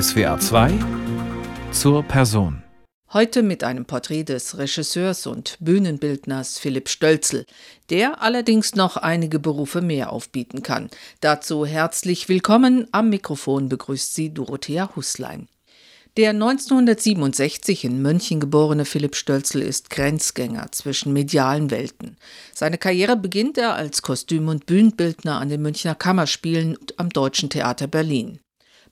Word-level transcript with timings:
SWA 0.00 0.40
2 0.40 0.72
zur 1.70 2.02
Person. 2.02 2.64
Heute 3.12 3.44
mit 3.44 3.62
einem 3.62 3.84
Porträt 3.84 4.24
des 4.24 4.58
Regisseurs 4.58 5.24
und 5.28 5.56
Bühnenbildners 5.60 6.58
Philipp 6.58 6.88
Stölzel, 6.88 7.46
der 7.90 8.20
allerdings 8.20 8.74
noch 8.74 8.96
einige 8.96 9.38
Berufe 9.38 9.82
mehr 9.82 10.10
aufbieten 10.10 10.64
kann. 10.64 10.90
Dazu 11.20 11.64
herzlich 11.64 12.28
willkommen. 12.28 12.88
Am 12.90 13.08
Mikrofon 13.08 13.68
begrüßt 13.68 14.16
sie 14.16 14.34
Dorothea 14.34 14.90
Huslein. 14.96 15.46
Der 16.16 16.30
1967 16.30 17.84
in 17.84 18.02
München 18.02 18.40
geborene 18.40 18.86
Philipp 18.86 19.14
Stölzel 19.14 19.62
ist 19.62 19.90
Grenzgänger 19.90 20.72
zwischen 20.72 21.12
medialen 21.12 21.70
Welten. 21.70 22.16
Seine 22.52 22.78
Karriere 22.78 23.16
beginnt 23.16 23.58
er 23.58 23.74
als 23.74 24.02
Kostüm- 24.02 24.48
und 24.48 24.66
Bühnenbildner 24.66 25.38
an 25.38 25.50
den 25.50 25.62
Münchner 25.62 25.94
Kammerspielen 25.94 26.76
und 26.76 26.98
am 26.98 27.10
Deutschen 27.10 27.48
Theater 27.48 27.86
Berlin. 27.86 28.40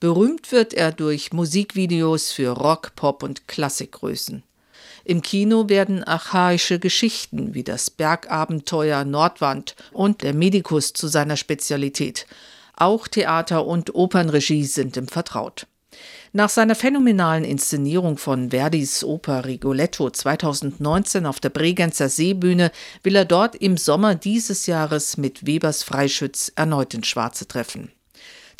Berühmt 0.02 0.50
wird 0.50 0.74
er 0.74 0.90
durch 0.90 1.32
Musikvideos 1.32 2.32
für 2.32 2.48
Rock, 2.48 2.96
Pop 2.96 3.22
und 3.22 3.46
Klassikgrößen. 3.46 4.42
Im 5.04 5.22
Kino 5.22 5.68
werden 5.68 6.02
archaische 6.02 6.80
Geschichten 6.80 7.54
wie 7.54 7.62
das 7.62 7.88
Bergabenteuer 7.88 9.04
Nordwand 9.04 9.76
und 9.92 10.22
der 10.24 10.34
Medikus 10.34 10.92
zu 10.92 11.06
seiner 11.06 11.36
Spezialität. 11.36 12.26
Auch 12.76 13.06
Theater- 13.06 13.64
und 13.64 13.94
Opernregie 13.94 14.64
sind 14.64 14.96
ihm 14.96 15.06
vertraut. 15.06 15.68
Nach 16.32 16.48
seiner 16.48 16.74
phänomenalen 16.74 17.44
Inszenierung 17.44 18.18
von 18.18 18.50
Verdis 18.50 19.04
Oper 19.04 19.44
Rigoletto 19.44 20.10
2019 20.10 21.26
auf 21.26 21.38
der 21.38 21.50
Bregenzer 21.50 22.08
Seebühne 22.08 22.72
will 23.04 23.14
er 23.14 23.24
dort 23.24 23.54
im 23.54 23.76
Sommer 23.76 24.16
dieses 24.16 24.66
Jahres 24.66 25.16
mit 25.16 25.46
Webers 25.46 25.84
Freischütz 25.84 26.50
erneut 26.56 26.92
in 26.92 27.04
Schwarze 27.04 27.46
treffen. 27.46 27.92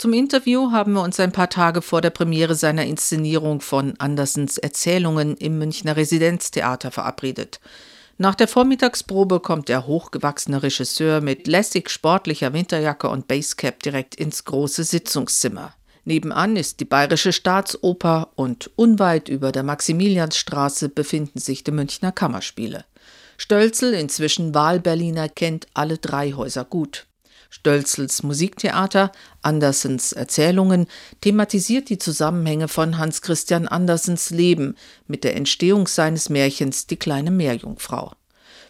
Zum 0.02 0.15
Interview 0.15 0.73
haben 0.73 0.95
wir 0.95 1.02
uns 1.02 1.20
ein 1.20 1.30
paar 1.30 1.48
Tage 1.48 1.80
vor 1.80 2.01
der 2.01 2.11
Premiere 2.11 2.56
seiner 2.56 2.84
Inszenierung 2.84 3.61
von 3.61 3.95
Andersens 4.01 4.59
Erzählungen 4.59 5.36
im 5.36 5.59
Münchner 5.59 5.94
Residenztheater 5.94 6.91
verabredet. 6.91 7.61
Nach 8.19 8.34
der 8.34 8.48
Vormittagsprobe 8.48 9.39
kommt 9.39 9.69
der 9.69 9.86
hochgewachsene 9.86 10.61
Regisseur 10.64 11.20
mit 11.20 11.47
lässig 11.47 11.89
sportlicher 11.89 12.53
Winterjacke 12.53 13.09
und 13.09 13.28
Basecap 13.28 13.81
direkt 13.81 14.17
ins 14.17 14.44
große 14.44 14.83
Sitzungszimmer. 14.83 15.72
Nebenan 16.05 16.56
ist 16.56 16.81
die 16.81 16.84
Bayerische 16.84 17.33
Staatsoper 17.33 18.33
und 18.34 18.72
unweit 18.75 19.28
über 19.28 19.53
der 19.53 19.62
Maximiliansstraße 19.62 20.89
befinden 20.89 21.39
sich 21.39 21.62
die 21.62 21.70
Münchner 21.70 22.11
Kammerspiele. 22.11 22.87
Stölzel, 23.39 23.94
inzwischen 23.94 24.53
Wahlberliner, 24.53 25.28
kennt 25.28 25.69
alle 25.75 25.98
drei 25.98 26.33
Häuser 26.33 26.64
gut. 26.64 27.06
Stölzels 27.53 28.22
Musiktheater, 28.22 29.12
Andersens 29.42 30.12
Erzählungen 30.12 30.86
thematisiert 31.20 31.91
die 31.91 31.98
Zusammenhänge 31.98 32.67
von 32.67 32.97
Hans 32.97 33.20
Christian 33.20 33.69
Andersens 33.69 34.31
Leben 34.31 34.75
mit 35.06 35.22
der 35.22 35.36
Entstehung 35.36 35.86
seines 35.86 36.31
Märchens 36.31 36.86
Die 36.86 36.97
kleine 36.97 37.31
Meerjungfrau. 37.31 38.12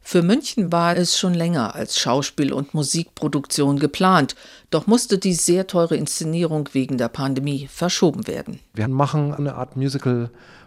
Für 0.02 0.22
München 0.22 0.72
war 0.72 0.97
es 0.97 1.16
schon 1.16 1.33
länger 1.33 1.77
als 1.77 1.97
Schauspiel- 1.97 2.52
und 2.52 2.74
Musikproduktion 2.74 3.78
geplant, 3.78 4.34
doch 4.70 4.89
musste 4.89 5.17
die 5.17 5.34
sehr 5.34 5.69
teure 5.69 5.94
Inszenierung 5.94 6.69
wegen 6.72 6.98
der 6.98 7.08
Pandemie 7.08 7.69
verschoben 7.72 8.27
werden. 8.27 8.58
Wir 8.74 8.89
machen 8.89 9.33
eine 9.33 9.55
Art 9.55 9.77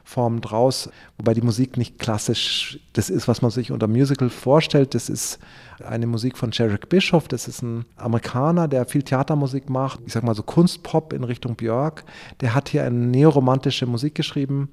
Musical-Form 0.05 0.41
draus, 0.41 0.89
wobei 1.17 1.33
die 1.33 1.41
Musik 1.41 1.77
nicht 1.77 1.99
klassisch 1.99 2.79
das 2.93 3.09
ist, 3.09 3.27
was 3.27 3.41
man 3.41 3.51
sich 3.51 3.71
unter 3.71 3.87
Musical 3.87 4.29
vorstellt. 4.29 4.93
Das 4.93 5.09
ist 5.09 5.39
eine 5.83 6.07
Musik 6.07 6.37
von 6.37 6.51
Jarek 6.51 6.87
Bischoff, 6.89 7.27
das 7.27 7.47
ist 7.47 7.61
ein 7.61 7.85
Amerikaner, 7.97 8.67
der 8.67 8.85
viel 8.85 9.03
Theatermusik 9.03 9.69
macht, 9.69 9.99
ich 10.05 10.13
sag 10.13 10.23
mal 10.23 10.35
so 10.35 10.43
Kunstpop 10.43 11.13
in 11.13 11.23
Richtung 11.23 11.55
Björk. 11.55 12.05
Der 12.41 12.53
hat 12.53 12.69
hier 12.69 12.83
eine 12.83 12.95
neoromantische 12.95 13.85
Musik 13.85 14.15
geschrieben 14.15 14.69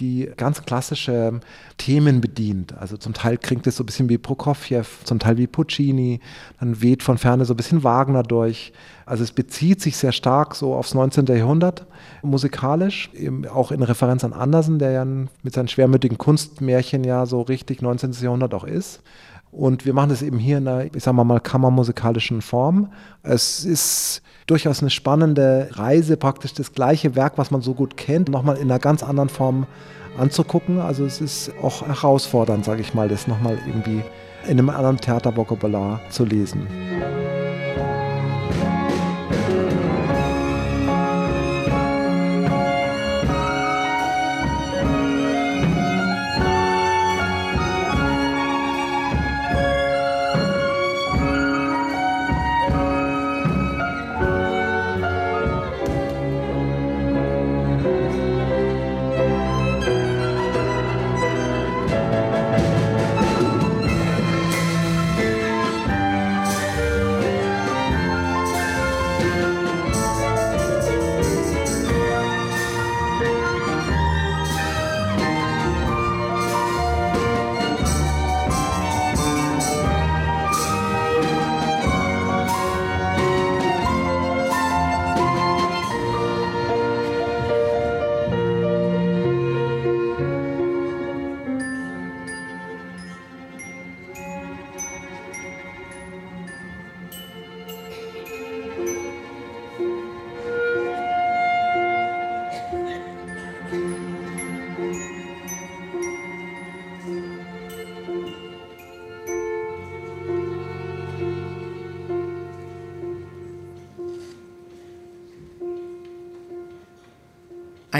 die 0.00 0.30
ganz 0.36 0.62
klassische 0.62 1.40
Themen 1.78 2.20
bedient. 2.20 2.76
Also 2.76 2.96
zum 2.96 3.14
Teil 3.14 3.36
klingt 3.36 3.66
es 3.66 3.76
so 3.76 3.82
ein 3.82 3.86
bisschen 3.86 4.08
wie 4.08 4.18
Prokofjew, 4.18 4.84
zum 5.04 5.18
Teil 5.18 5.36
wie 5.36 5.46
Puccini, 5.46 6.20
dann 6.58 6.80
weht 6.80 7.02
von 7.02 7.18
ferne 7.18 7.44
so 7.44 7.54
ein 7.54 7.56
bisschen 7.56 7.84
Wagner 7.84 8.22
durch. 8.22 8.72
Also 9.06 9.24
es 9.24 9.32
bezieht 9.32 9.80
sich 9.80 9.96
sehr 9.96 10.12
stark 10.12 10.54
so 10.54 10.74
aufs 10.74 10.94
19. 10.94 11.26
Jahrhundert 11.26 11.86
musikalisch, 12.22 13.10
auch 13.52 13.70
in 13.72 13.82
Referenz 13.82 14.24
an 14.24 14.32
Andersen, 14.32 14.78
der 14.78 14.92
ja 14.92 15.04
mit 15.04 15.54
seinen 15.54 15.68
schwermütigen 15.68 16.18
Kunstmärchen 16.18 17.04
ja 17.04 17.26
so 17.26 17.42
richtig 17.42 17.82
19. 17.82 18.12
Jahrhundert 18.20 18.54
auch 18.54 18.64
ist. 18.64 19.02
Und 19.52 19.84
wir 19.84 19.92
machen 19.92 20.08
das 20.08 20.22
eben 20.22 20.38
hier 20.38 20.58
in 20.58 20.66
einer, 20.66 20.86
ich 20.94 21.02
sag 21.02 21.12
mal, 21.12 21.38
kammermusikalischen 21.38 22.40
Form. 22.40 22.90
Es 23.22 23.66
ist 23.66 24.22
durchaus 24.46 24.80
eine 24.80 24.88
spannende 24.88 25.68
Reise, 25.72 26.16
praktisch 26.16 26.54
das 26.54 26.72
gleiche 26.72 27.14
Werk, 27.14 27.34
was 27.36 27.50
man 27.50 27.60
so 27.60 27.74
gut 27.74 27.98
kennt, 27.98 28.30
nochmal 28.30 28.56
in 28.56 28.70
einer 28.70 28.78
ganz 28.78 29.02
anderen 29.02 29.28
Form 29.28 29.66
anzugucken. 30.18 30.80
Also 30.80 31.04
es 31.04 31.20
ist 31.20 31.52
auch 31.62 31.86
herausfordernd, 31.86 32.64
sage 32.64 32.80
ich 32.80 32.94
mal, 32.94 33.08
das 33.08 33.28
nochmal 33.28 33.58
irgendwie 33.66 34.02
in 34.44 34.58
einem 34.58 34.70
anderen 34.70 34.96
Theatervokabular 34.96 36.00
zu 36.08 36.24
lesen. 36.24 36.66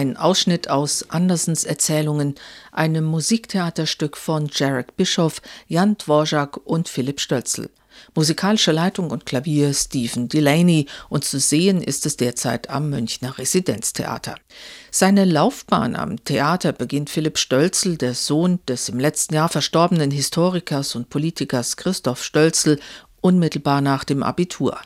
Ein 0.03 0.17
Ausschnitt 0.17 0.69
aus 0.69 1.11
Andersens 1.11 1.63
Erzählungen, 1.63 2.35
einem 2.73 3.05
Musiktheaterstück 3.05 4.17
von 4.17 4.51
Jarek 4.53 4.97
Bischoff, 4.97 5.41
Jan 5.69 5.97
Dvorak 5.97 6.57
und 6.65 6.89
Philipp 6.89 7.21
Stölzel. 7.21 7.71
Musikalische 8.17 8.73
Leitung 8.73 9.13
und 9.13 9.27
Klavier 9.27 9.73
Stephen 9.73 10.27
Delaney 10.27 10.87
und 11.09 11.23
zu 11.23 11.39
sehen 11.39 11.81
ist 11.81 12.05
es 12.05 12.17
derzeit 12.17 12.69
am 12.69 12.91
Münchner 12.91 13.39
Residenztheater. 13.39 14.35
Seine 14.91 15.25
Laufbahn 15.25 15.95
am 15.95 16.25
Theater 16.25 16.73
beginnt 16.73 17.09
Philipp 17.09 17.39
Stölzel, 17.39 17.97
der 17.97 18.15
Sohn 18.15 18.59
des 18.67 18.89
im 18.89 18.99
letzten 18.99 19.35
Jahr 19.35 19.51
verstorbenen 19.51 20.11
Historikers 20.11 20.97
und 20.97 21.11
Politikers 21.11 21.77
Christoph 21.77 22.25
Stölzel, 22.25 22.81
unmittelbar 23.21 23.81
nach 23.81 24.03
dem 24.03 24.25
Abitur. 24.25 24.81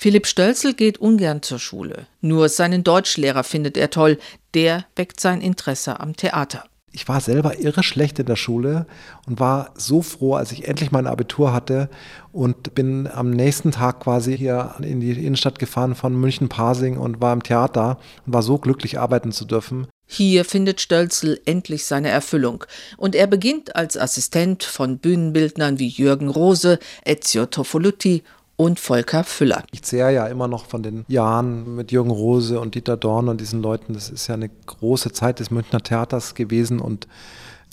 Philipp 0.00 0.28
Stölzel 0.28 0.74
geht 0.74 0.98
ungern 0.98 1.42
zur 1.42 1.58
Schule. 1.58 2.06
Nur 2.20 2.48
seinen 2.48 2.84
Deutschlehrer 2.84 3.42
findet 3.42 3.76
er 3.76 3.90
toll. 3.90 4.18
Der 4.54 4.84
weckt 4.94 5.18
sein 5.18 5.40
Interesse 5.40 5.98
am 5.98 6.14
Theater. 6.14 6.64
Ich 6.92 7.08
war 7.08 7.20
selber 7.20 7.58
irre 7.58 7.82
schlecht 7.82 8.18
in 8.20 8.26
der 8.26 8.36
Schule 8.36 8.86
und 9.26 9.40
war 9.40 9.72
so 9.74 10.00
froh, 10.00 10.34
als 10.34 10.52
ich 10.52 10.68
endlich 10.68 10.92
mein 10.92 11.08
Abitur 11.08 11.52
hatte 11.52 11.90
und 12.30 12.74
bin 12.76 13.08
am 13.08 13.30
nächsten 13.30 13.72
Tag 13.72 14.00
quasi 14.00 14.38
hier 14.38 14.76
in 14.80 15.00
die 15.00 15.10
Innenstadt 15.10 15.58
gefahren 15.58 15.96
von 15.96 16.18
München-Pasing 16.18 16.96
und 16.96 17.20
war 17.20 17.32
im 17.32 17.42
Theater 17.42 17.98
und 18.24 18.32
war 18.32 18.42
so 18.42 18.58
glücklich, 18.58 19.00
arbeiten 19.00 19.32
zu 19.32 19.44
dürfen. 19.44 19.88
Hier 20.06 20.46
findet 20.46 20.80
Stölzel 20.80 21.38
endlich 21.44 21.84
seine 21.84 22.08
Erfüllung 22.08 22.64
und 22.96 23.14
er 23.14 23.26
beginnt 23.26 23.76
als 23.76 23.98
Assistent 23.98 24.64
von 24.64 24.98
Bühnenbildnern 24.98 25.78
wie 25.78 25.88
Jürgen 25.88 26.28
Rose, 26.28 26.78
Ezio 27.04 27.44
Toffolutti 27.44 28.22
und 28.58 28.78
Volker 28.78 29.24
Füller. 29.24 29.62
Ich 29.70 29.82
zehre 29.82 30.12
ja 30.12 30.26
immer 30.26 30.48
noch 30.48 30.66
von 30.66 30.82
den 30.82 31.06
Jahren 31.08 31.76
mit 31.76 31.92
Jürgen 31.92 32.10
Rose 32.10 32.60
und 32.60 32.74
Dieter 32.74 32.98
Dorn 32.98 33.28
und 33.28 33.40
diesen 33.40 33.62
Leuten. 33.62 33.94
Das 33.94 34.10
ist 34.10 34.26
ja 34.26 34.34
eine 34.34 34.50
große 34.66 35.12
Zeit 35.12 35.38
des 35.38 35.50
Münchner 35.50 35.80
Theaters 35.80 36.34
gewesen 36.34 36.80
und 36.80 37.08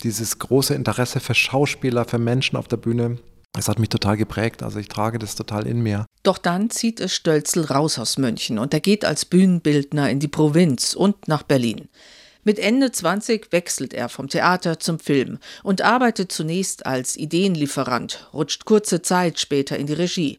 dieses 0.02 0.38
große 0.38 0.74
Interesse 0.74 1.20
für 1.20 1.34
Schauspieler, 1.34 2.04
für 2.04 2.18
Menschen 2.18 2.56
auf 2.56 2.68
der 2.68 2.76
Bühne, 2.76 3.18
das 3.52 3.68
hat 3.68 3.78
mich 3.78 3.88
total 3.88 4.16
geprägt. 4.16 4.62
Also 4.62 4.78
ich 4.78 4.88
trage 4.88 5.18
das 5.18 5.34
total 5.34 5.66
in 5.66 5.80
mir. 5.80 6.06
Doch 6.22 6.38
dann 6.38 6.70
zieht 6.70 7.00
es 7.00 7.14
Stölzel 7.14 7.64
raus 7.64 7.98
aus 7.98 8.18
München 8.18 8.58
und 8.58 8.72
er 8.74 8.80
geht 8.80 9.04
als 9.04 9.24
Bühnenbildner 9.24 10.10
in 10.10 10.20
die 10.20 10.28
Provinz 10.28 10.94
und 10.94 11.26
nach 11.26 11.42
Berlin. 11.42 11.88
Mit 12.44 12.60
Ende 12.60 12.92
20 12.92 13.50
wechselt 13.50 13.92
er 13.92 14.08
vom 14.08 14.28
Theater 14.28 14.78
zum 14.78 15.00
Film 15.00 15.38
und 15.64 15.82
arbeitet 15.82 16.30
zunächst 16.30 16.86
als 16.86 17.16
Ideenlieferant, 17.16 18.28
rutscht 18.32 18.66
kurze 18.66 19.02
Zeit 19.02 19.40
später 19.40 19.76
in 19.76 19.88
die 19.88 19.94
Regie. 19.94 20.38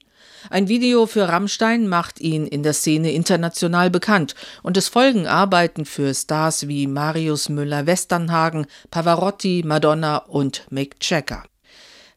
Ein 0.49 0.67
Video 0.67 1.05
für 1.05 1.27
Rammstein 1.27 1.87
macht 1.87 2.21
ihn 2.21 2.47
in 2.47 2.63
der 2.63 2.73
Szene 2.73 3.11
international 3.11 3.89
bekannt 3.89 4.35
und 4.63 4.77
es 4.77 4.87
folgen 4.87 5.27
Arbeiten 5.27 5.85
für 5.85 6.13
Stars 6.13 6.67
wie 6.67 6.87
Marius 6.87 7.49
Müller-Westernhagen, 7.49 8.67
Pavarotti, 8.89 9.63
Madonna 9.65 10.17
und 10.17 10.65
Mick 10.69 10.95
Jagger. 11.01 11.43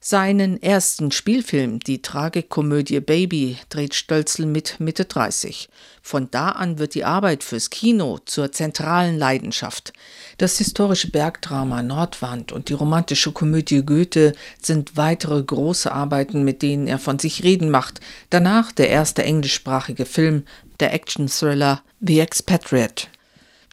Seinen 0.02 0.62
ersten 0.62 1.12
Spielfilm, 1.12 1.78
die 1.78 2.00
Tragikomödie 2.00 3.00
Baby, 3.00 3.58
dreht 3.68 3.94
Stölzel 3.94 4.46
mit 4.46 4.80
Mitte 4.80 5.04
30. 5.04 5.68
Von 6.00 6.30
da 6.30 6.52
an 6.52 6.78
wird 6.78 6.94
die 6.94 7.04
Arbeit 7.04 7.44
fürs 7.44 7.68
Kino 7.68 8.18
zur 8.24 8.50
zentralen 8.50 9.18
Leidenschaft. 9.18 9.92
Das 10.38 10.56
historische 10.56 11.10
Bergdrama 11.10 11.82
Nordwand 11.82 12.50
und 12.50 12.70
die 12.70 12.72
romantische 12.72 13.32
Komödie 13.32 13.84
Goethe 13.84 14.32
sind 14.62 14.96
weitere 14.96 15.42
große 15.42 15.92
Arbeiten, 15.92 16.44
mit 16.44 16.62
denen 16.62 16.86
er 16.86 16.98
von 16.98 17.18
sich 17.18 17.42
reden 17.42 17.68
macht. 17.68 18.00
Danach 18.30 18.72
der 18.72 18.88
erste 18.88 19.22
englischsprachige 19.22 20.06
Film, 20.06 20.44
der 20.80 20.94
Action-Thriller 20.94 21.82
The 22.00 22.20
Expatriate. 22.20 23.08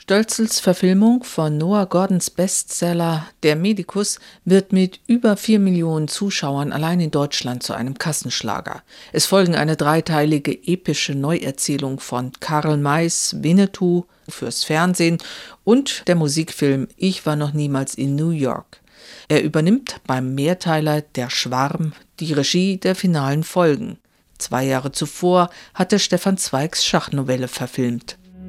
Stölzels 0.09 0.61
Verfilmung 0.61 1.25
von 1.25 1.57
Noah 1.57 1.85
Gordons 1.85 2.29
Bestseller 2.29 3.27
Der 3.43 3.57
Medikus 3.57 4.21
wird 4.45 4.71
mit 4.71 5.01
über 5.05 5.35
vier 5.35 5.59
Millionen 5.59 6.07
Zuschauern 6.07 6.71
allein 6.71 7.01
in 7.01 7.11
Deutschland 7.11 7.61
zu 7.61 7.73
einem 7.73 7.97
Kassenschlager. 7.97 8.83
Es 9.11 9.25
folgen 9.25 9.53
eine 9.53 9.75
dreiteilige 9.75 10.53
epische 10.65 11.13
Neuerzählung 11.13 11.99
von 11.99 12.31
Karl 12.39 12.77
Mays 12.77 13.35
Winnetou 13.39 14.05
fürs 14.29 14.63
Fernsehen 14.63 15.17
und 15.65 16.07
der 16.07 16.15
Musikfilm 16.15 16.87
Ich 16.95 17.25
war 17.25 17.35
noch 17.35 17.51
niemals 17.51 17.93
in 17.93 18.15
New 18.15 18.29
York. 18.29 18.79
Er 19.27 19.43
übernimmt 19.43 19.99
beim 20.07 20.33
Mehrteiler 20.35 21.01
Der 21.01 21.29
Schwarm 21.29 21.91
die 22.21 22.31
Regie 22.31 22.77
der 22.77 22.95
finalen 22.95 23.43
Folgen. 23.43 23.97
Zwei 24.37 24.63
Jahre 24.63 24.93
zuvor 24.93 25.49
hatte 25.73 25.99
Stefan 25.99 26.37
Zweigs 26.37 26.85
Schachnovelle 26.85 27.49
verfilmt. 27.49 28.17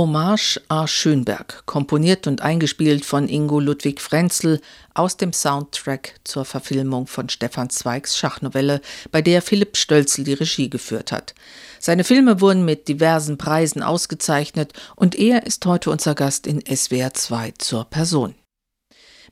Hommage 0.00 0.58
A. 0.68 0.86
Schönberg, 0.86 1.64
komponiert 1.66 2.26
und 2.26 2.40
eingespielt 2.40 3.04
von 3.04 3.28
Ingo 3.28 3.60
Ludwig 3.60 4.00
Frenzel 4.00 4.62
aus 4.94 5.18
dem 5.18 5.34
Soundtrack 5.34 6.14
zur 6.24 6.46
Verfilmung 6.46 7.06
von 7.06 7.28
Stefan 7.28 7.68
Zweigs 7.68 8.16
Schachnovelle, 8.16 8.80
bei 9.10 9.20
der 9.20 9.42
Philipp 9.42 9.76
Stölzel 9.76 10.24
die 10.24 10.32
Regie 10.32 10.70
geführt 10.70 11.12
hat. 11.12 11.34
Seine 11.78 12.04
Filme 12.04 12.40
wurden 12.40 12.64
mit 12.64 12.88
diversen 12.88 13.36
Preisen 13.36 13.82
ausgezeichnet 13.82 14.72
und 14.96 15.16
er 15.16 15.44
ist 15.46 15.66
heute 15.66 15.90
unser 15.90 16.14
Gast 16.14 16.46
in 16.46 16.64
SWR 16.64 17.12
2 17.12 17.52
zur 17.58 17.84
Person. 17.84 18.34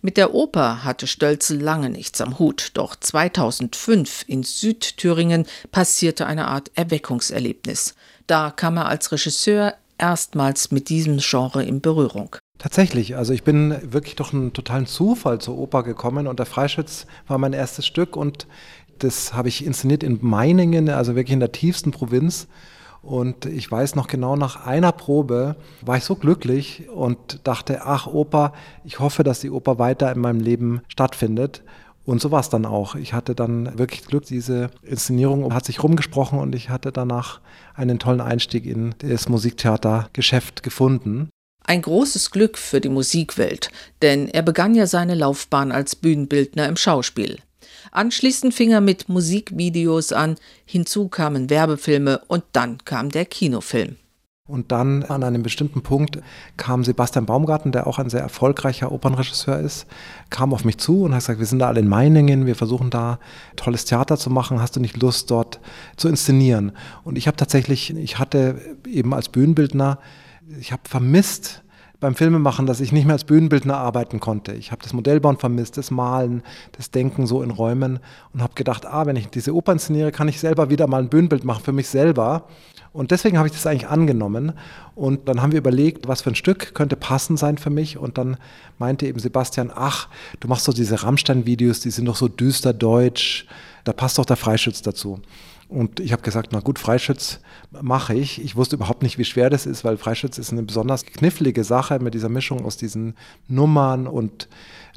Mit 0.02 0.18
der 0.18 0.34
Oper 0.34 0.84
hatte 0.84 1.06
Stölzel 1.06 1.62
lange 1.62 1.88
nichts 1.88 2.20
am 2.20 2.38
Hut, 2.38 2.72
doch 2.74 2.94
2005 2.94 4.26
in 4.26 4.42
Südthüringen 4.42 5.46
passierte 5.72 6.26
eine 6.26 6.46
Art 6.48 6.70
Erweckungserlebnis. 6.74 7.94
Da 8.26 8.50
kam 8.50 8.76
er 8.76 8.86
als 8.86 9.10
Regisseur 9.12 9.74
erstmals 9.98 10.70
mit 10.70 10.88
diesem 10.88 11.18
Genre 11.18 11.62
in 11.62 11.80
Berührung? 11.80 12.36
Tatsächlich, 12.58 13.16
also 13.16 13.32
ich 13.32 13.44
bin 13.44 13.76
wirklich 13.82 14.16
durch 14.16 14.32
einen 14.32 14.52
totalen 14.52 14.86
Zufall 14.86 15.40
zur 15.40 15.56
Oper 15.58 15.84
gekommen 15.84 16.26
und 16.26 16.38
der 16.38 16.46
Freischütz 16.46 17.06
war 17.28 17.38
mein 17.38 17.52
erstes 17.52 17.86
Stück 17.86 18.16
und 18.16 18.46
das 18.98 19.32
habe 19.32 19.48
ich 19.48 19.64
inszeniert 19.64 20.02
in 20.02 20.18
Meiningen, 20.22 20.88
also 20.88 21.14
wirklich 21.14 21.34
in 21.34 21.40
der 21.40 21.52
tiefsten 21.52 21.92
Provinz. 21.92 22.48
Und 23.00 23.46
ich 23.46 23.70
weiß 23.70 23.94
noch 23.94 24.08
genau, 24.08 24.34
nach 24.34 24.66
einer 24.66 24.90
Probe 24.90 25.54
war 25.82 25.96
ich 25.96 26.04
so 26.04 26.16
glücklich 26.16 26.88
und 26.88 27.46
dachte, 27.46 27.82
ach 27.84 28.08
Oper, 28.08 28.52
ich 28.84 28.98
hoffe, 28.98 29.22
dass 29.22 29.38
die 29.38 29.50
Oper 29.50 29.78
weiter 29.78 30.10
in 30.10 30.20
meinem 30.20 30.40
Leben 30.40 30.82
stattfindet. 30.88 31.62
Und 32.08 32.22
so 32.22 32.30
war 32.30 32.40
es 32.40 32.48
dann 32.48 32.64
auch. 32.64 32.94
Ich 32.94 33.12
hatte 33.12 33.34
dann 33.34 33.78
wirklich 33.78 34.06
Glück, 34.06 34.24
diese 34.24 34.70
Inszenierung 34.80 35.52
hat 35.52 35.66
sich 35.66 35.82
rumgesprochen 35.82 36.38
und 36.38 36.54
ich 36.54 36.70
hatte 36.70 36.90
danach 36.90 37.42
einen 37.74 37.98
tollen 37.98 38.22
Einstieg 38.22 38.64
in 38.64 38.94
das 39.00 39.28
Musiktheatergeschäft 39.28 40.62
gefunden. 40.62 41.28
Ein 41.66 41.82
großes 41.82 42.30
Glück 42.30 42.56
für 42.56 42.80
die 42.80 42.88
Musikwelt, 42.88 43.70
denn 44.00 44.26
er 44.26 44.40
begann 44.40 44.74
ja 44.74 44.86
seine 44.86 45.16
Laufbahn 45.16 45.70
als 45.70 45.96
Bühnenbildner 45.96 46.66
im 46.66 46.76
Schauspiel. 46.76 47.40
Anschließend 47.92 48.54
fing 48.54 48.70
er 48.70 48.80
mit 48.80 49.10
Musikvideos 49.10 50.14
an, 50.14 50.36
hinzu 50.64 51.08
kamen 51.08 51.50
Werbefilme 51.50 52.22
und 52.26 52.42
dann 52.52 52.78
kam 52.86 53.10
der 53.10 53.26
Kinofilm. 53.26 53.96
Und 54.48 54.72
dann 54.72 55.02
an 55.02 55.22
einem 55.22 55.42
bestimmten 55.42 55.82
Punkt 55.82 56.20
kam 56.56 56.82
Sebastian 56.82 57.26
Baumgarten, 57.26 57.70
der 57.70 57.86
auch 57.86 57.98
ein 57.98 58.08
sehr 58.08 58.22
erfolgreicher 58.22 58.90
Opernregisseur 58.90 59.58
ist, 59.58 59.86
kam 60.30 60.54
auf 60.54 60.64
mich 60.64 60.78
zu 60.78 61.02
und 61.02 61.12
hat 61.12 61.20
gesagt, 61.20 61.38
wir 61.38 61.46
sind 61.46 61.58
da 61.58 61.68
alle 61.68 61.80
in 61.80 61.88
Meiningen, 61.88 62.46
wir 62.46 62.56
versuchen 62.56 62.88
da 62.88 63.18
tolles 63.56 63.84
Theater 63.84 64.16
zu 64.16 64.30
machen, 64.30 64.62
hast 64.62 64.74
du 64.74 64.80
nicht 64.80 64.96
Lust 64.96 65.30
dort 65.30 65.60
zu 65.96 66.08
inszenieren? 66.08 66.72
Und 67.04 67.18
ich 67.18 67.26
habe 67.26 67.36
tatsächlich, 67.36 67.94
ich 67.94 68.18
hatte 68.18 68.58
eben 68.86 69.12
als 69.12 69.28
Bühnenbildner, 69.28 69.98
ich 70.58 70.72
habe 70.72 70.82
vermisst, 70.88 71.62
beim 72.00 72.14
Filmemachen, 72.14 72.66
dass 72.66 72.80
ich 72.80 72.92
nicht 72.92 73.06
mehr 73.06 73.14
als 73.14 73.24
Bühnenbildner 73.24 73.76
arbeiten 73.76 74.20
konnte. 74.20 74.52
Ich 74.52 74.70
habe 74.70 74.82
das 74.82 74.92
Modellbauen 74.92 75.36
vermisst, 75.36 75.76
das 75.76 75.90
Malen, 75.90 76.42
das 76.72 76.90
Denken 76.90 77.26
so 77.26 77.42
in 77.42 77.50
Räumen 77.50 77.98
und 78.32 78.42
habe 78.42 78.54
gedacht, 78.54 78.86
ah, 78.86 79.06
wenn 79.06 79.16
ich 79.16 79.28
diese 79.28 79.54
Oper 79.54 79.72
inszeniere, 79.72 80.12
kann 80.12 80.28
ich 80.28 80.38
selber 80.38 80.70
wieder 80.70 80.86
mal 80.86 81.02
ein 81.02 81.08
Bühnenbild 81.08 81.44
machen 81.44 81.64
für 81.64 81.72
mich 81.72 81.88
selber. 81.88 82.44
Und 82.92 83.10
deswegen 83.10 83.38
habe 83.38 83.48
ich 83.48 83.54
das 83.54 83.66
eigentlich 83.66 83.88
angenommen. 83.88 84.52
Und 84.94 85.28
dann 85.28 85.42
haben 85.42 85.52
wir 85.52 85.58
überlegt, 85.58 86.08
was 86.08 86.22
für 86.22 86.30
ein 86.30 86.34
Stück 86.34 86.74
könnte 86.74 86.96
passend 86.96 87.38
sein 87.38 87.58
für 87.58 87.70
mich. 87.70 87.98
Und 87.98 88.18
dann 88.18 88.36
meinte 88.78 89.06
eben 89.06 89.18
Sebastian, 89.18 89.70
ach, 89.74 90.08
du 90.40 90.48
machst 90.48 90.66
doch 90.66 90.74
diese 90.74 91.02
Rammstein-Videos, 91.02 91.80
die 91.80 91.90
sind 91.90 92.06
doch 92.06 92.16
so 92.16 92.28
düster 92.28 92.72
deutsch, 92.72 93.46
da 93.84 93.92
passt 93.92 94.18
doch 94.18 94.24
der 94.26 94.36
Freischütz 94.36 94.82
dazu. 94.82 95.20
Und 95.68 96.00
ich 96.00 96.12
habe 96.12 96.22
gesagt, 96.22 96.48
na 96.52 96.60
gut, 96.60 96.78
Freischütz 96.78 97.40
mache 97.82 98.14
ich. 98.14 98.42
Ich 98.42 98.56
wusste 98.56 98.76
überhaupt 98.76 99.02
nicht, 99.02 99.18
wie 99.18 99.24
schwer 99.24 99.50
das 99.50 99.66
ist, 99.66 99.84
weil 99.84 99.98
Freischütz 99.98 100.38
ist 100.38 100.50
eine 100.50 100.62
besonders 100.62 101.04
knifflige 101.04 101.62
Sache 101.62 101.98
mit 101.98 102.14
dieser 102.14 102.30
Mischung 102.30 102.64
aus 102.64 102.78
diesen 102.78 103.14
Nummern 103.48 104.06
und 104.06 104.48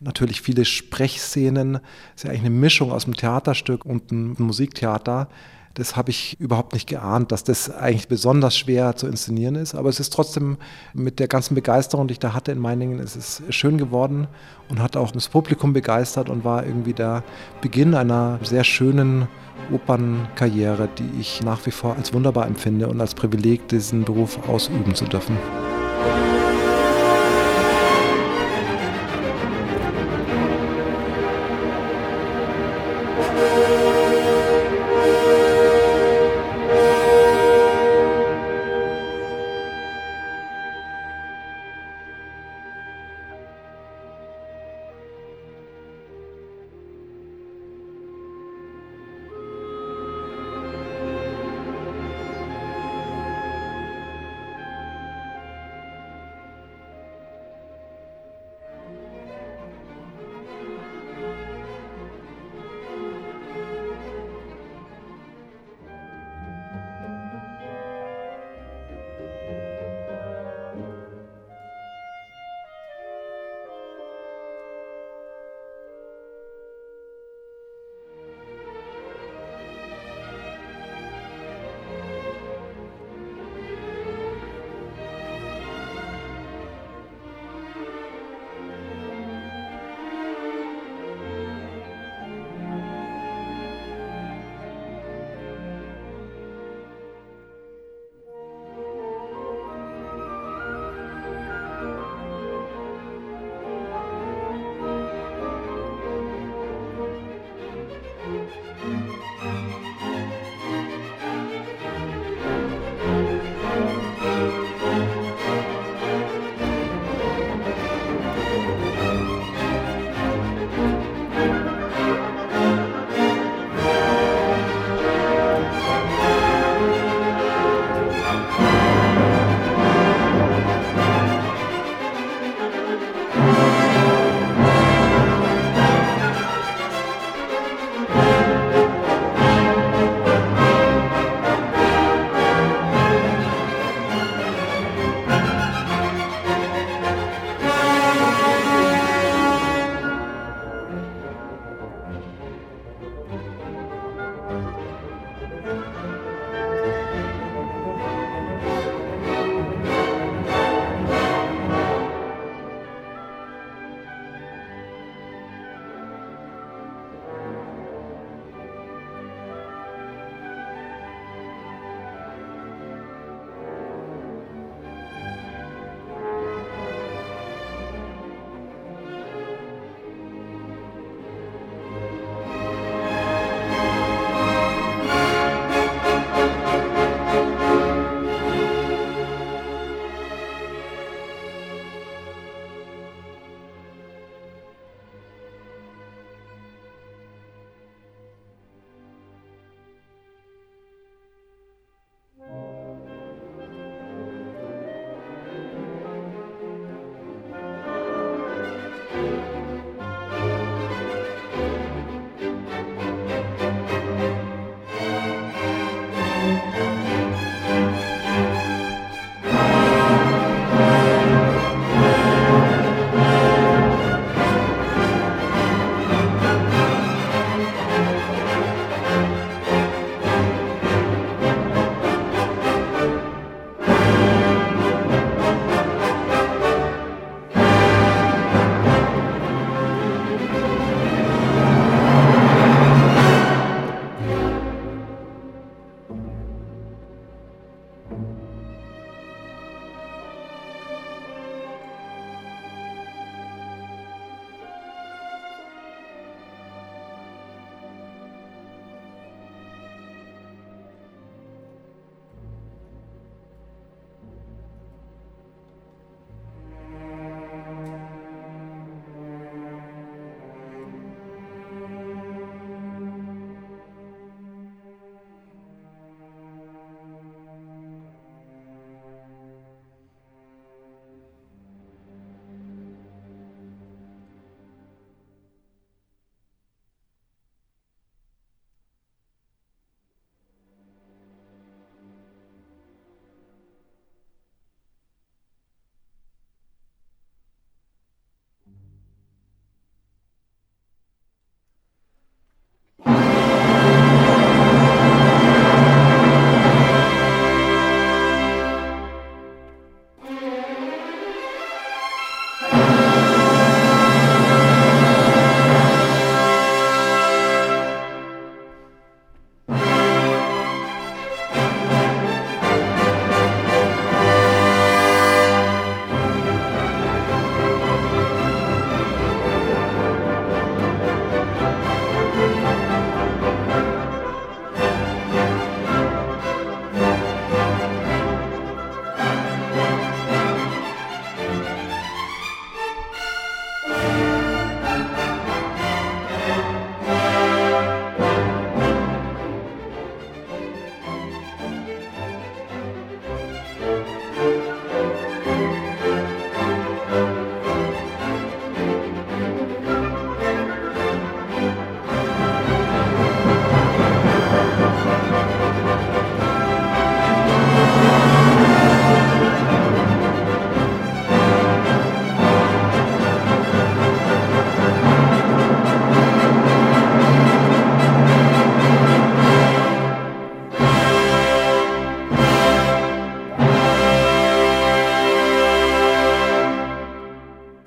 natürlich 0.02 0.42
viele 0.42 0.64
Sprechszenen. 0.64 1.74
Das 1.74 1.82
ist 2.16 2.24
ja 2.24 2.30
eigentlich 2.30 2.46
eine 2.46 2.52
Mischung 2.52 2.92
aus 2.94 3.04
einem 3.04 3.16
Theaterstück 3.16 3.86
und 3.86 4.12
einem 4.12 4.36
Musiktheater. 4.38 5.28
Das 5.74 5.96
habe 5.96 6.10
ich 6.10 6.40
überhaupt 6.40 6.74
nicht 6.74 6.88
geahnt, 6.88 7.32
dass 7.32 7.44
das 7.44 7.70
eigentlich 7.70 8.08
besonders 8.08 8.58
schwer 8.58 8.96
zu 8.96 9.08
inszenieren 9.08 9.56
ist. 9.56 9.76
Aber 9.76 9.90
es 9.90 10.00
ist 10.00 10.12
trotzdem 10.12 10.58
mit 10.94 11.20
der 11.20 11.28
ganzen 11.28 11.56
Begeisterung, 11.56 12.08
die 12.08 12.14
ich 12.14 12.20
da 12.20 12.34
hatte 12.34 12.52
in 12.52 12.60
Meiningen, 12.60 13.00
es 13.00 13.16
ist 13.16 13.44
schön 13.54 13.78
geworden 13.78 14.28
und 14.70 14.82
hat 14.82 14.98
auch 14.98 15.12
das 15.12 15.30
Publikum 15.30 15.74
begeistert 15.74 16.30
und 16.30 16.44
war 16.44 16.66
irgendwie 16.66 16.94
der 16.94 17.24
Beginn 17.62 17.96
einer 17.96 18.40
sehr 18.44 18.64
schönen 18.64 19.28
Opernkarriere, 19.72 20.90
die 20.98 21.20
ich 21.20 21.42
nach 21.42 21.66
wie 21.66 21.72
vor 21.72 21.96
als 21.96 22.14
wunderbar 22.14 22.48
empfinde 22.48 22.88
und 22.88 23.00
als 23.00 23.16
Privileg, 23.16 23.68
diesen 23.70 24.04
Beruf 24.04 24.40
ausüben 24.50 24.96
zu 24.96 25.06
dürfen. 25.06 25.38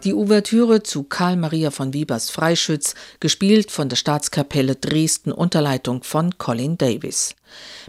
Die 0.05 0.13
Ouvertüre 0.13 0.83
zu 0.83 1.05
Karl 1.05 1.37
Maria 1.37 1.71
von 1.71 1.95
Wiebers 1.95 2.29
Freischütz, 2.29 2.95
gespielt 3.21 3.71
von 3.71 3.89
der 3.89 3.97
Staatskapelle 3.97 4.77
Dresden 4.77 5.33
unter 5.33 5.63
Leitung 5.63 6.03
von 6.03 6.37
Colin 6.37 6.77
Davis. 6.77 7.35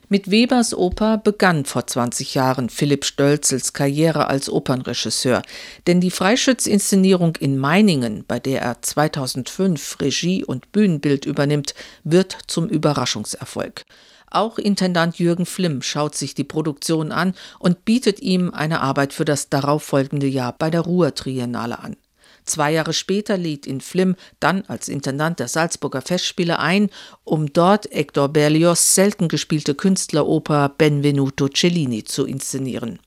Mit 0.08 0.32
Webers 0.32 0.74
Oper 0.74 1.18
begann 1.18 1.66
vor 1.66 1.86
20 1.86 2.34
Jahren 2.34 2.70
Philipp 2.70 3.04
Stölzels 3.04 3.74
Karriere 3.74 4.28
als 4.28 4.50
Opernregisseur, 4.50 5.42
denn 5.88 6.00
die 6.00 6.10
Freischütz-Inszenierung 6.10 7.36
in 7.36 7.58
Meiningen, 7.58 8.24
bei 8.26 8.40
der 8.40 8.62
er 8.62 8.82
2005 8.82 9.98
Regie 10.00 10.46
und 10.46 10.72
Bühnenbild 10.72 11.26
übernimmt, 11.26 11.76
wird 12.06 12.38
zum 12.48 12.70
Überraschungserfolg. 12.70 13.84
Auch 14.32 14.58
Intendant 14.58 15.20
Jürgen 15.20 15.46
Flimm 15.46 15.82
schaut 15.82 16.16
sich 16.16 16.34
die 16.34 16.44
Produktion 16.46 17.12
an 17.12 17.36
und 17.60 17.84
bietet 17.84 18.22
ihm 18.22 18.54
eine 18.54 18.80
Arbeit 18.80 19.12
für 19.12 19.26
das 19.26 19.50
darauffolgende 19.50 20.28
Jahr 20.28 20.54
bei 20.58 20.70
der 20.70 20.82
Ruhr 20.82 21.14
Triennale 21.14 21.80
an. 21.80 21.98
Zwei 22.46 22.72
Jahre 22.72 22.94
später 22.94 23.38
lädt 23.38 23.66
ihn 23.66 23.82
Flimm 23.82 24.16
dann 24.40 24.64
als 24.68 24.88
Intendant 24.88 25.40
der 25.40 25.48
Salzburger 25.48 26.02
Festspiele 26.02 26.60
ein, 26.60 26.90
um 27.24 27.52
dort 27.52 27.88
Hector 27.92 28.30
Berlioz 28.30 28.94
selten 28.96 29.28
gespielte 29.28 29.76
Künstleroper 29.76 30.70
Benvenuto 30.70 31.50
Cellini 31.50 32.04
zu 32.04 32.26
inszenieren. 32.26 33.00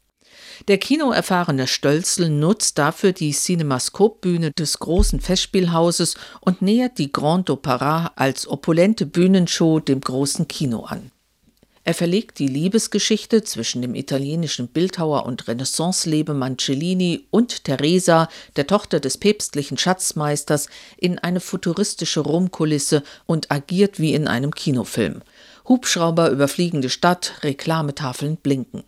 Der 0.66 0.78
kinoerfahrene 0.78 1.68
Stölzel 1.68 2.30
nutzt 2.30 2.78
dafür 2.78 3.12
die 3.12 3.30
Cinemascope-Bühne 3.30 4.50
des 4.50 4.80
großen 4.80 5.20
Festspielhauses 5.20 6.16
und 6.40 6.62
nähert 6.62 6.98
die 6.98 7.12
Grand 7.12 7.48
Opera 7.48 8.12
als 8.16 8.48
opulente 8.48 9.06
Bühnenshow 9.06 9.78
dem 9.78 10.00
großen 10.00 10.48
Kino 10.48 10.80
an. 10.84 11.12
Er 11.88 11.94
verlegt 11.94 12.38
die 12.38 12.48
Liebesgeschichte 12.48 13.44
zwischen 13.44 13.80
dem 13.80 13.94
italienischen 13.94 14.68
Bildhauer 14.68 15.24
und 15.24 15.48
Renaissance-Lebemann 15.48 16.58
Cellini 16.58 17.24
und 17.30 17.64
Teresa, 17.64 18.28
der 18.56 18.66
Tochter 18.66 19.00
des 19.00 19.16
päpstlichen 19.16 19.78
Schatzmeisters, 19.78 20.68
in 20.98 21.18
eine 21.18 21.40
futuristische 21.40 22.20
Rumkulisse 22.20 23.02
und 23.24 23.50
agiert 23.50 23.98
wie 23.98 24.12
in 24.12 24.28
einem 24.28 24.54
Kinofilm. 24.54 25.22
Hubschrauber 25.66 26.28
überfliegen 26.28 26.82
die 26.82 26.90
Stadt, 26.90 27.32
Reklametafeln 27.42 28.36
blinken. 28.36 28.84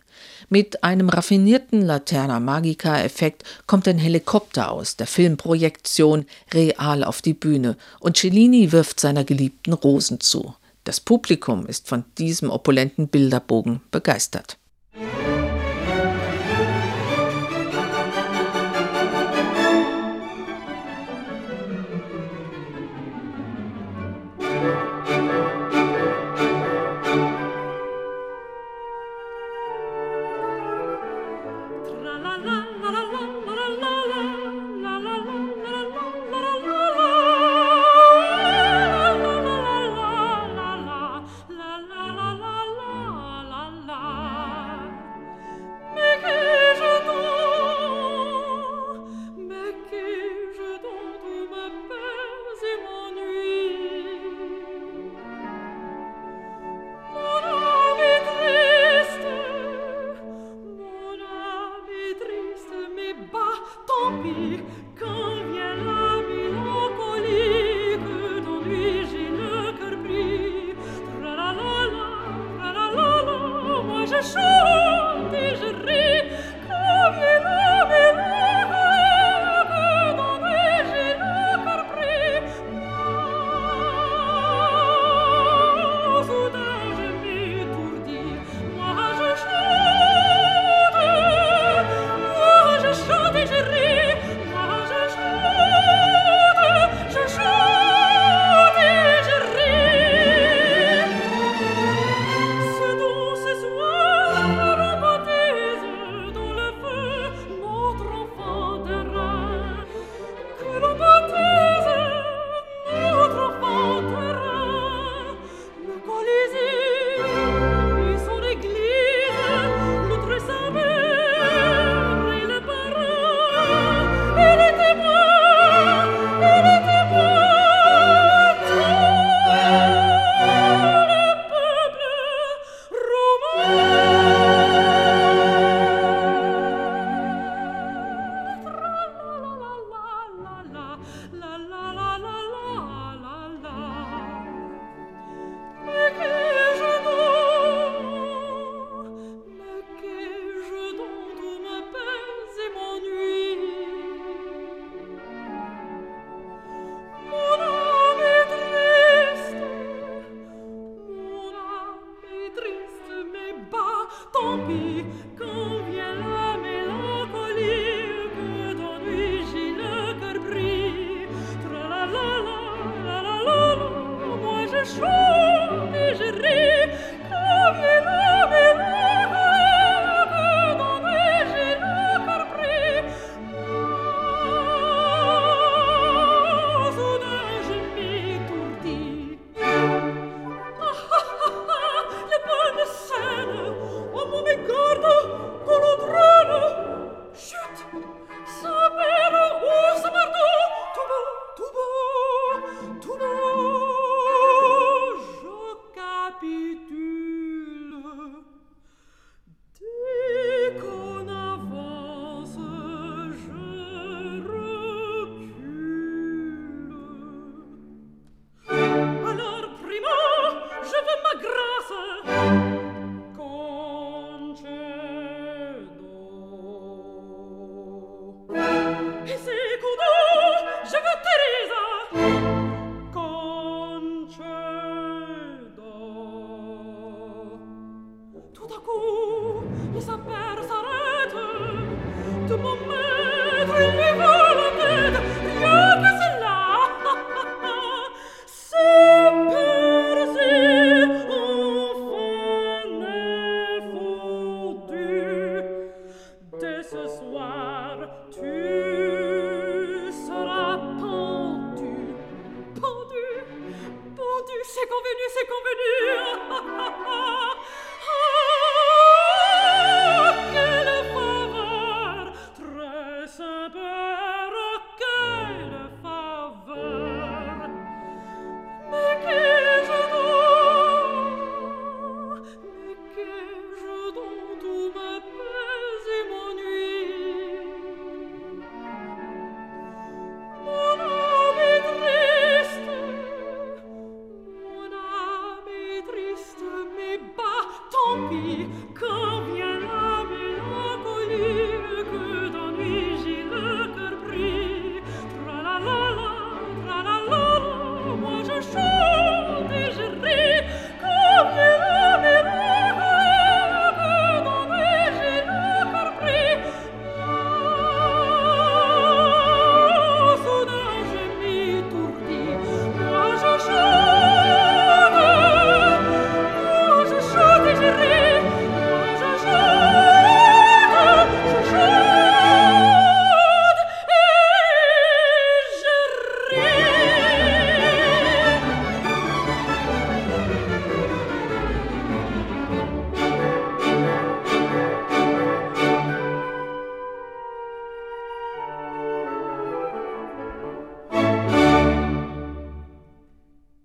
Mit 0.49 0.83
einem 0.83 1.09
raffinierten 1.09 1.81
Laterna 1.81 2.39
Magica-Effekt 2.39 3.45
kommt 3.65 3.87
ein 3.87 3.97
Helikopter 3.97 4.69
aus 4.71 4.95
der 4.95 5.07
Filmprojektion 5.07 6.27
real 6.53 7.03
auf 7.03 7.23
die 7.23 7.33
Bühne 7.33 7.77
und 7.99 8.17
Cellini 8.17 8.71
wirft 8.71 8.99
seiner 8.99 9.23
Geliebten 9.23 9.73
Rosen 9.73 10.19
zu. 10.19 10.53
Das 10.83 10.99
Publikum 10.99 11.65
ist 11.67 11.87
von 11.87 12.05
diesem 12.17 12.49
opulenten 12.49 13.07
Bilderbogen 13.07 13.81
begeistert. 13.91 14.57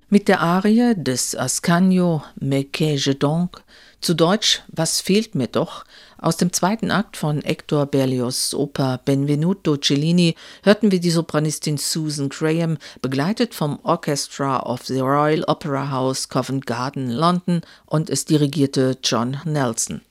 Mit 0.08 0.28
der 0.28 0.40
Arie 0.40 0.94
des 0.94 1.34
Ascanio 1.34 2.22
Me 2.36 2.64
je 2.72 3.14
donc, 3.14 3.64
zu 4.00 4.14
Deutsch 4.14 4.62
Was 4.68 5.00
fehlt 5.00 5.34
mir 5.34 5.48
doch, 5.48 5.84
aus 6.16 6.36
dem 6.36 6.52
zweiten 6.52 6.92
Akt 6.92 7.16
von 7.16 7.40
Hector 7.40 7.86
Berlioz' 7.86 8.54
Oper 8.54 9.00
Benvenuto 9.04 9.76
Cellini 9.76 10.36
hörten 10.62 10.92
wir 10.92 11.00
die 11.00 11.10
Sopranistin 11.10 11.76
Susan 11.76 12.28
Graham, 12.28 12.78
begleitet 13.02 13.52
vom 13.52 13.80
Orchestra 13.82 14.60
of 14.60 14.86
the 14.86 15.00
Royal 15.00 15.42
Opera 15.48 15.90
House 15.90 16.28
Covent 16.28 16.66
Garden, 16.66 17.10
London 17.10 17.62
und 17.86 18.08
es 18.08 18.24
dirigierte 18.24 18.96
John 19.02 19.38
Nelson. 19.44 20.02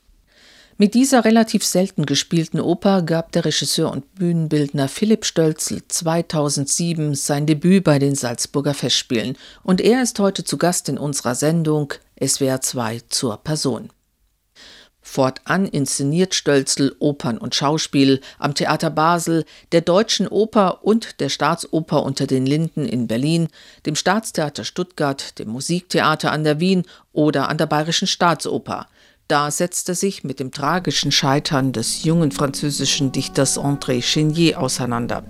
Mit 0.78 0.94
dieser 0.94 1.24
relativ 1.24 1.64
selten 1.64 2.06
gespielten 2.06 2.60
Oper 2.60 3.02
gab 3.02 3.32
der 3.32 3.46
Regisseur 3.46 3.90
und 3.90 4.14
Bühnenbildner 4.16 4.90
Philipp 4.90 5.24
Stölzl 5.24 5.82
2007 5.88 7.16
sein 7.16 7.46
Debüt 7.46 7.86
bei 7.86 7.98
den 7.98 8.14
Salzburger 8.14 8.74
Festspielen 8.74 9.38
und 9.64 9.80
er 9.80 10.04
ist 10.04 10.20
heute 10.20 10.44
zu 10.44 10.58
Gast 10.58 10.90
in 10.90 10.98
unserer 10.98 11.34
Sendung 11.34 11.94
SWR 12.22 12.60
2 12.60 13.04
zur 13.08 13.38
Person. 13.38 13.90
Fortan 15.02 15.66
inszeniert 15.66 16.36
Stölzl 16.36 16.94
Opern 17.00 17.38
und 17.38 17.56
Schauspiel 17.56 18.20
am 18.38 18.54
Theater 18.54 18.90
Basel, 18.90 19.46
der 19.72 19.80
Deutschen 19.80 20.28
Oper 20.28 20.84
und 20.84 21.22
der 21.22 21.30
Staatsoper 21.30 22.04
unter 22.04 22.28
den 22.28 22.46
Linden 22.46 22.86
in 22.86 23.08
Berlin, 23.08 23.48
dem 23.86 23.96
Staatstheater 23.96 24.66
Stuttgart, 24.66 25.40
dem 25.40 25.50
Musiktheater 25.50 26.34
an 26.34 26.44
der 26.44 26.60
Wien 26.60 26.84
oder 27.14 27.48
an 27.48 27.58
der 27.58 27.68
Bayerischen 27.68 28.08
Staatsoper. 28.08 28.88
Da 29.28 29.50
setzte 29.50 29.96
sich 29.96 30.24
mit 30.24 30.40
dem 30.40 30.52
tragischen 30.52 31.12
Scheitern 31.12 31.74
des 31.74 32.04
jungen 32.04 32.32
französischen 32.32 33.12
Dichters 33.12 33.58
André 33.58 34.02
Chenier 34.02 34.60
auseinander. 34.60 35.24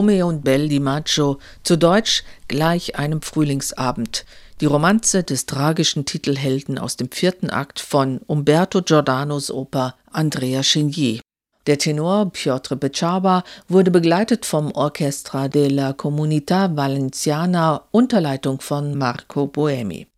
Come 0.00 0.22
un 0.22 0.40
bel 0.40 0.66
di 0.66 0.80
maggio, 0.80 1.38
zu 1.62 1.76
Deutsch 1.76 2.24
gleich 2.48 2.96
einem 2.96 3.20
Frühlingsabend. 3.20 4.24
Die 4.62 4.64
Romanze 4.64 5.24
des 5.24 5.44
tragischen 5.44 6.06
Titelhelden 6.06 6.78
aus 6.78 6.96
dem 6.96 7.10
vierten 7.10 7.50
Akt 7.50 7.80
von 7.80 8.18
Umberto 8.26 8.80
Giordanos 8.80 9.50
Oper 9.50 9.96
Andrea 10.10 10.62
Chenier. 10.62 11.20
Der 11.66 11.76
Tenor 11.76 12.30
Piotr 12.32 12.76
Becaba 12.76 13.44
wurde 13.68 13.90
begleitet 13.90 14.46
vom 14.46 14.72
Orchestra 14.72 15.48
della 15.48 15.92
Comunità 15.92 16.74
Valenciana 16.74 17.82
unter 17.90 18.22
Leitung 18.22 18.62
von 18.62 18.96
Marco 18.96 19.48
Boemi. 19.48 20.09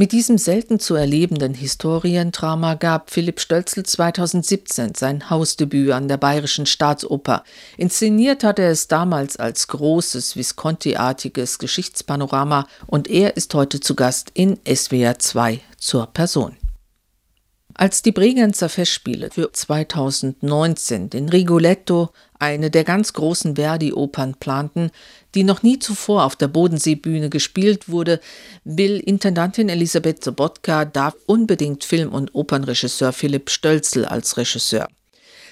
Mit 0.00 0.12
diesem 0.12 0.38
selten 0.38 0.78
zu 0.78 0.94
erlebenden 0.94 1.54
Historiendrama 1.54 2.74
gab 2.74 3.10
Philipp 3.10 3.40
Stölzl 3.40 3.82
2017 3.82 4.94
sein 4.94 5.28
Hausdebüt 5.28 5.90
an 5.90 6.06
der 6.06 6.18
Bayerischen 6.18 6.66
Staatsoper. 6.66 7.42
Inszeniert 7.76 8.44
hatte 8.44 8.62
er 8.62 8.70
es 8.70 8.86
damals 8.86 9.38
als 9.38 9.66
großes 9.66 10.36
Visconti-artiges 10.36 11.58
Geschichtspanorama 11.58 12.68
und 12.86 13.10
er 13.10 13.36
ist 13.36 13.52
heute 13.54 13.80
zu 13.80 13.96
Gast 13.96 14.30
in 14.34 14.60
SWR 14.72 15.18
2 15.18 15.62
zur 15.78 16.06
Person. 16.06 16.56
Als 17.74 18.00
die 18.02 18.12
Bregenzer 18.12 18.68
Festspiele 18.68 19.30
für 19.32 19.52
2019 19.52 21.10
den 21.10 21.28
Rigoletto, 21.28 22.10
eine 22.38 22.70
der 22.70 22.84
ganz 22.84 23.12
großen 23.12 23.56
Verdi-Opern, 23.56 24.34
planten, 24.38 24.90
die 25.34 25.44
noch 25.44 25.62
nie 25.62 25.78
zuvor 25.78 26.24
auf 26.24 26.36
der 26.36 26.48
Bodenseebühne 26.48 27.30
gespielt 27.30 27.88
wurde, 27.88 28.20
will 28.64 28.98
Intendantin 28.98 29.68
Elisabeth 29.68 30.22
Sobotka 30.22 30.84
da 30.84 31.12
unbedingt 31.26 31.84
Film- 31.84 32.12
und 32.12 32.34
Opernregisseur 32.34 33.12
Philipp 33.12 33.50
Stölzl 33.50 34.04
als 34.04 34.36
Regisseur. 34.36 34.88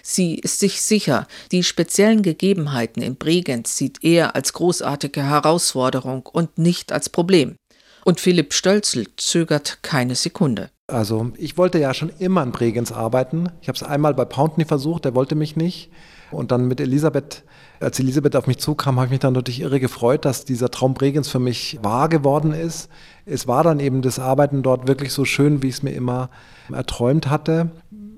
Sie 0.02 0.36
ist 0.36 0.60
sich 0.60 0.82
sicher, 0.82 1.26
die 1.50 1.64
speziellen 1.64 2.22
Gegebenheiten 2.22 3.02
in 3.02 3.16
Bregenz 3.16 3.76
sieht 3.76 4.04
er 4.04 4.36
als 4.36 4.52
großartige 4.52 5.24
Herausforderung 5.24 6.26
und 6.26 6.58
nicht 6.58 6.92
als 6.92 7.08
Problem. 7.08 7.56
Und 8.04 8.20
Philipp 8.20 8.54
Stölzl 8.54 9.06
zögert 9.16 9.80
keine 9.82 10.14
Sekunde. 10.14 10.70
Also 10.86 11.32
ich 11.36 11.58
wollte 11.58 11.80
ja 11.80 11.92
schon 11.92 12.12
immer 12.20 12.44
in 12.44 12.52
Bregenz 12.52 12.92
arbeiten. 12.92 13.48
Ich 13.60 13.66
habe 13.66 13.74
es 13.74 13.82
einmal 13.82 14.14
bei 14.14 14.24
Pountney 14.24 14.64
versucht, 14.64 15.04
der 15.04 15.16
wollte 15.16 15.34
mich 15.34 15.56
nicht. 15.56 15.90
Und 16.30 16.50
dann 16.50 16.66
mit 16.66 16.80
Elisabeth, 16.80 17.44
als 17.80 18.00
Elisabeth 18.00 18.34
auf 18.36 18.46
mich 18.46 18.58
zukam, 18.58 18.96
habe 18.96 19.06
ich 19.06 19.10
mich 19.12 19.20
dann 19.20 19.34
natürlich 19.34 19.60
irre 19.60 19.80
gefreut, 19.80 20.24
dass 20.24 20.44
dieser 20.44 20.70
Traum 20.70 20.94
Bregenz 20.94 21.28
für 21.28 21.38
mich 21.38 21.78
wahr 21.82 22.08
geworden 22.08 22.52
ist. 22.52 22.88
Es 23.26 23.46
war 23.46 23.62
dann 23.62 23.80
eben 23.80 24.02
das 24.02 24.18
Arbeiten 24.18 24.62
dort 24.62 24.88
wirklich 24.88 25.12
so 25.12 25.24
schön, 25.24 25.62
wie 25.62 25.68
ich 25.68 25.76
es 25.76 25.82
mir 25.82 25.92
immer 25.92 26.30
erträumt 26.72 27.28
hatte. 27.28 27.70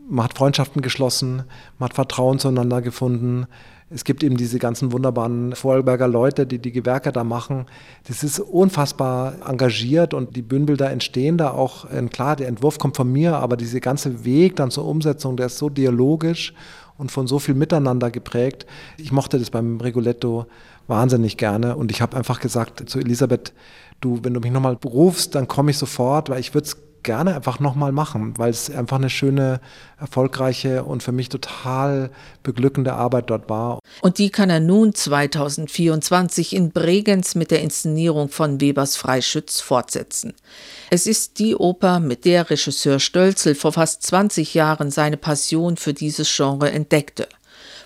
Man 0.09 0.25
hat 0.25 0.38
Freundschaften 0.38 0.81
geschlossen, 0.81 1.42
man 1.79 1.90
hat 1.90 1.94
Vertrauen 1.94 2.38
zueinander 2.38 2.81
gefunden. 2.81 3.47
Es 3.90 4.05
gibt 4.05 4.23
eben 4.23 4.37
diese 4.37 4.59
ganzen 4.59 4.92
wunderbaren 4.92 5.55
Vorarlberger 5.55 6.09
Leute, 6.09 6.47
die 6.47 6.59
die 6.59 6.73
Gewerke 6.73 7.11
da 7.11 7.25
machen. 7.25 7.66
Das 8.07 8.23
ist 8.23 8.38
unfassbar 8.38 9.35
engagiert 9.47 10.12
und 10.12 10.37
die 10.37 10.42
Bühnenbilder 10.42 10.90
entstehen 10.90 11.38
da 11.38 11.51
auch. 11.51 11.87
Klar, 12.11 12.37
der 12.37 12.49
Entwurf 12.49 12.79
kommt 12.79 12.97
von 12.97 13.11
mir, 13.11 13.37
aber 13.37 13.57
dieser 13.57 13.81
ganze 13.81 14.25
Weg 14.25 14.57
dann 14.57 14.71
zur 14.71 14.87
Umsetzung, 14.87 15.37
der 15.37 15.47
ist 15.47 15.59
so 15.59 15.71
dialogisch 15.71 16.55
und 16.99 17.11
von 17.11 17.27
so 17.27 17.39
viel 17.39 17.55
Miteinander 17.55 18.11
geprägt. 18.11 18.67
Ich 18.99 19.13
mochte 19.13 19.39
das 19.39 19.51
beim 19.51 19.81
Rigoletto 19.81 20.47
wahnsinnig 20.87 21.37
gerne 21.37 21.77
und 21.77 21.91
ich 21.91 22.03
habe 22.03 22.17
einfach 22.17 22.41
gesagt 22.41 22.89
zu 22.91 22.99
Elisabeth, 22.99 23.55
du, 24.01 24.21
wenn 24.23 24.35
du 24.35 24.41
mich 24.41 24.53
nochmal 24.53 24.77
berufst, 24.77 25.35
dann 25.35 25.49
komme 25.49 25.71
ich 25.71 25.79
sofort, 25.79 26.29
weil 26.29 26.41
ich 26.41 26.55
würde 26.55 26.67
es 26.67 26.77
gerne 27.03 27.35
einfach 27.35 27.61
nochmal 27.61 27.93
machen, 27.93 28.37
weil 28.39 28.51
es 28.51 28.71
einfach 28.71 28.97
eine 28.97 29.11
schöne, 29.11 29.61
erfolgreiche 29.99 30.85
und 30.85 31.03
für 31.03 31.13
mich 31.13 31.29
total 31.29 32.11
beglückende 32.43 32.93
Arbeit 32.93 33.31
dort 33.31 33.49
war. 33.49 33.81
Und 34.01 34.19
die 34.19 34.31
kann 34.31 34.51
er 34.51 34.61
nun 34.61 34.95
2024 34.95 36.55
in 36.55 36.71
Bregenz 36.71 37.35
mit 37.35 37.51
der 37.51 37.63
Inszenierung 37.63 38.29
von 38.29 38.61
Webers 38.61 38.97
Freischütz 38.97 39.61
fortsetzen. 39.61 40.35
Es 40.91 41.07
ist 41.07 41.39
die 41.39 41.57
Oper, 41.57 42.01
mit 42.01 42.25
der 42.25 42.49
Regisseur 42.51 43.01
Stölzel 43.01 43.55
vor 43.55 43.73
fast 43.73 44.03
20 44.05 44.55
Jahren 44.55 44.91
seine 44.91 45.17
Passion 45.17 45.77
für 45.77 45.95
dieses 45.95 46.35
Genre 46.35 46.71
entdeckte. 46.71 47.29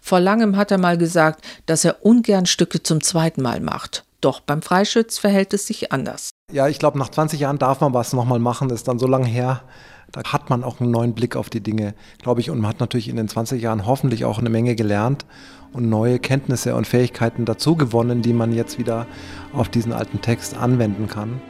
Vor 0.02 0.20
langem 0.20 0.56
hat 0.56 0.72
er 0.72 0.78
mal 0.78 0.98
gesagt, 0.98 1.44
dass 1.66 1.84
er 1.84 2.04
ungern 2.04 2.46
Stücke 2.46 2.82
zum 2.82 3.00
zweiten 3.00 3.40
Mal 3.40 3.60
macht. 3.60 4.04
Doch 4.20 4.40
beim 4.40 4.60
Freischütz 4.60 5.18
verhält 5.18 5.54
es 5.54 5.66
sich 5.66 5.92
anders. 5.92 6.31
Ja, 6.52 6.68
ich 6.68 6.78
glaube, 6.78 6.98
nach 6.98 7.08
20 7.08 7.40
Jahren 7.40 7.58
darf 7.58 7.80
man 7.80 7.94
was 7.94 8.12
nochmal 8.12 8.38
machen, 8.38 8.68
das 8.68 8.80
ist 8.80 8.88
dann 8.88 8.98
so 8.98 9.06
lange 9.06 9.26
her. 9.26 9.62
Da 10.10 10.22
hat 10.30 10.50
man 10.50 10.62
auch 10.62 10.80
einen 10.80 10.90
neuen 10.90 11.14
Blick 11.14 11.34
auf 11.34 11.48
die 11.48 11.62
Dinge, 11.62 11.94
glaube 12.18 12.42
ich. 12.42 12.50
Und 12.50 12.60
man 12.60 12.68
hat 12.68 12.80
natürlich 12.80 13.08
in 13.08 13.16
den 13.16 13.26
20 13.26 13.62
Jahren 13.62 13.86
hoffentlich 13.86 14.26
auch 14.26 14.38
eine 14.38 14.50
Menge 14.50 14.74
gelernt 14.74 15.24
und 15.72 15.88
neue 15.88 16.18
Kenntnisse 16.18 16.74
und 16.74 16.86
Fähigkeiten 16.86 17.46
dazu 17.46 17.74
gewonnen, 17.76 18.20
die 18.20 18.34
man 18.34 18.52
jetzt 18.52 18.78
wieder 18.78 19.06
auf 19.54 19.70
diesen 19.70 19.94
alten 19.94 20.20
Text 20.20 20.54
anwenden 20.54 21.08
kann. 21.08 21.40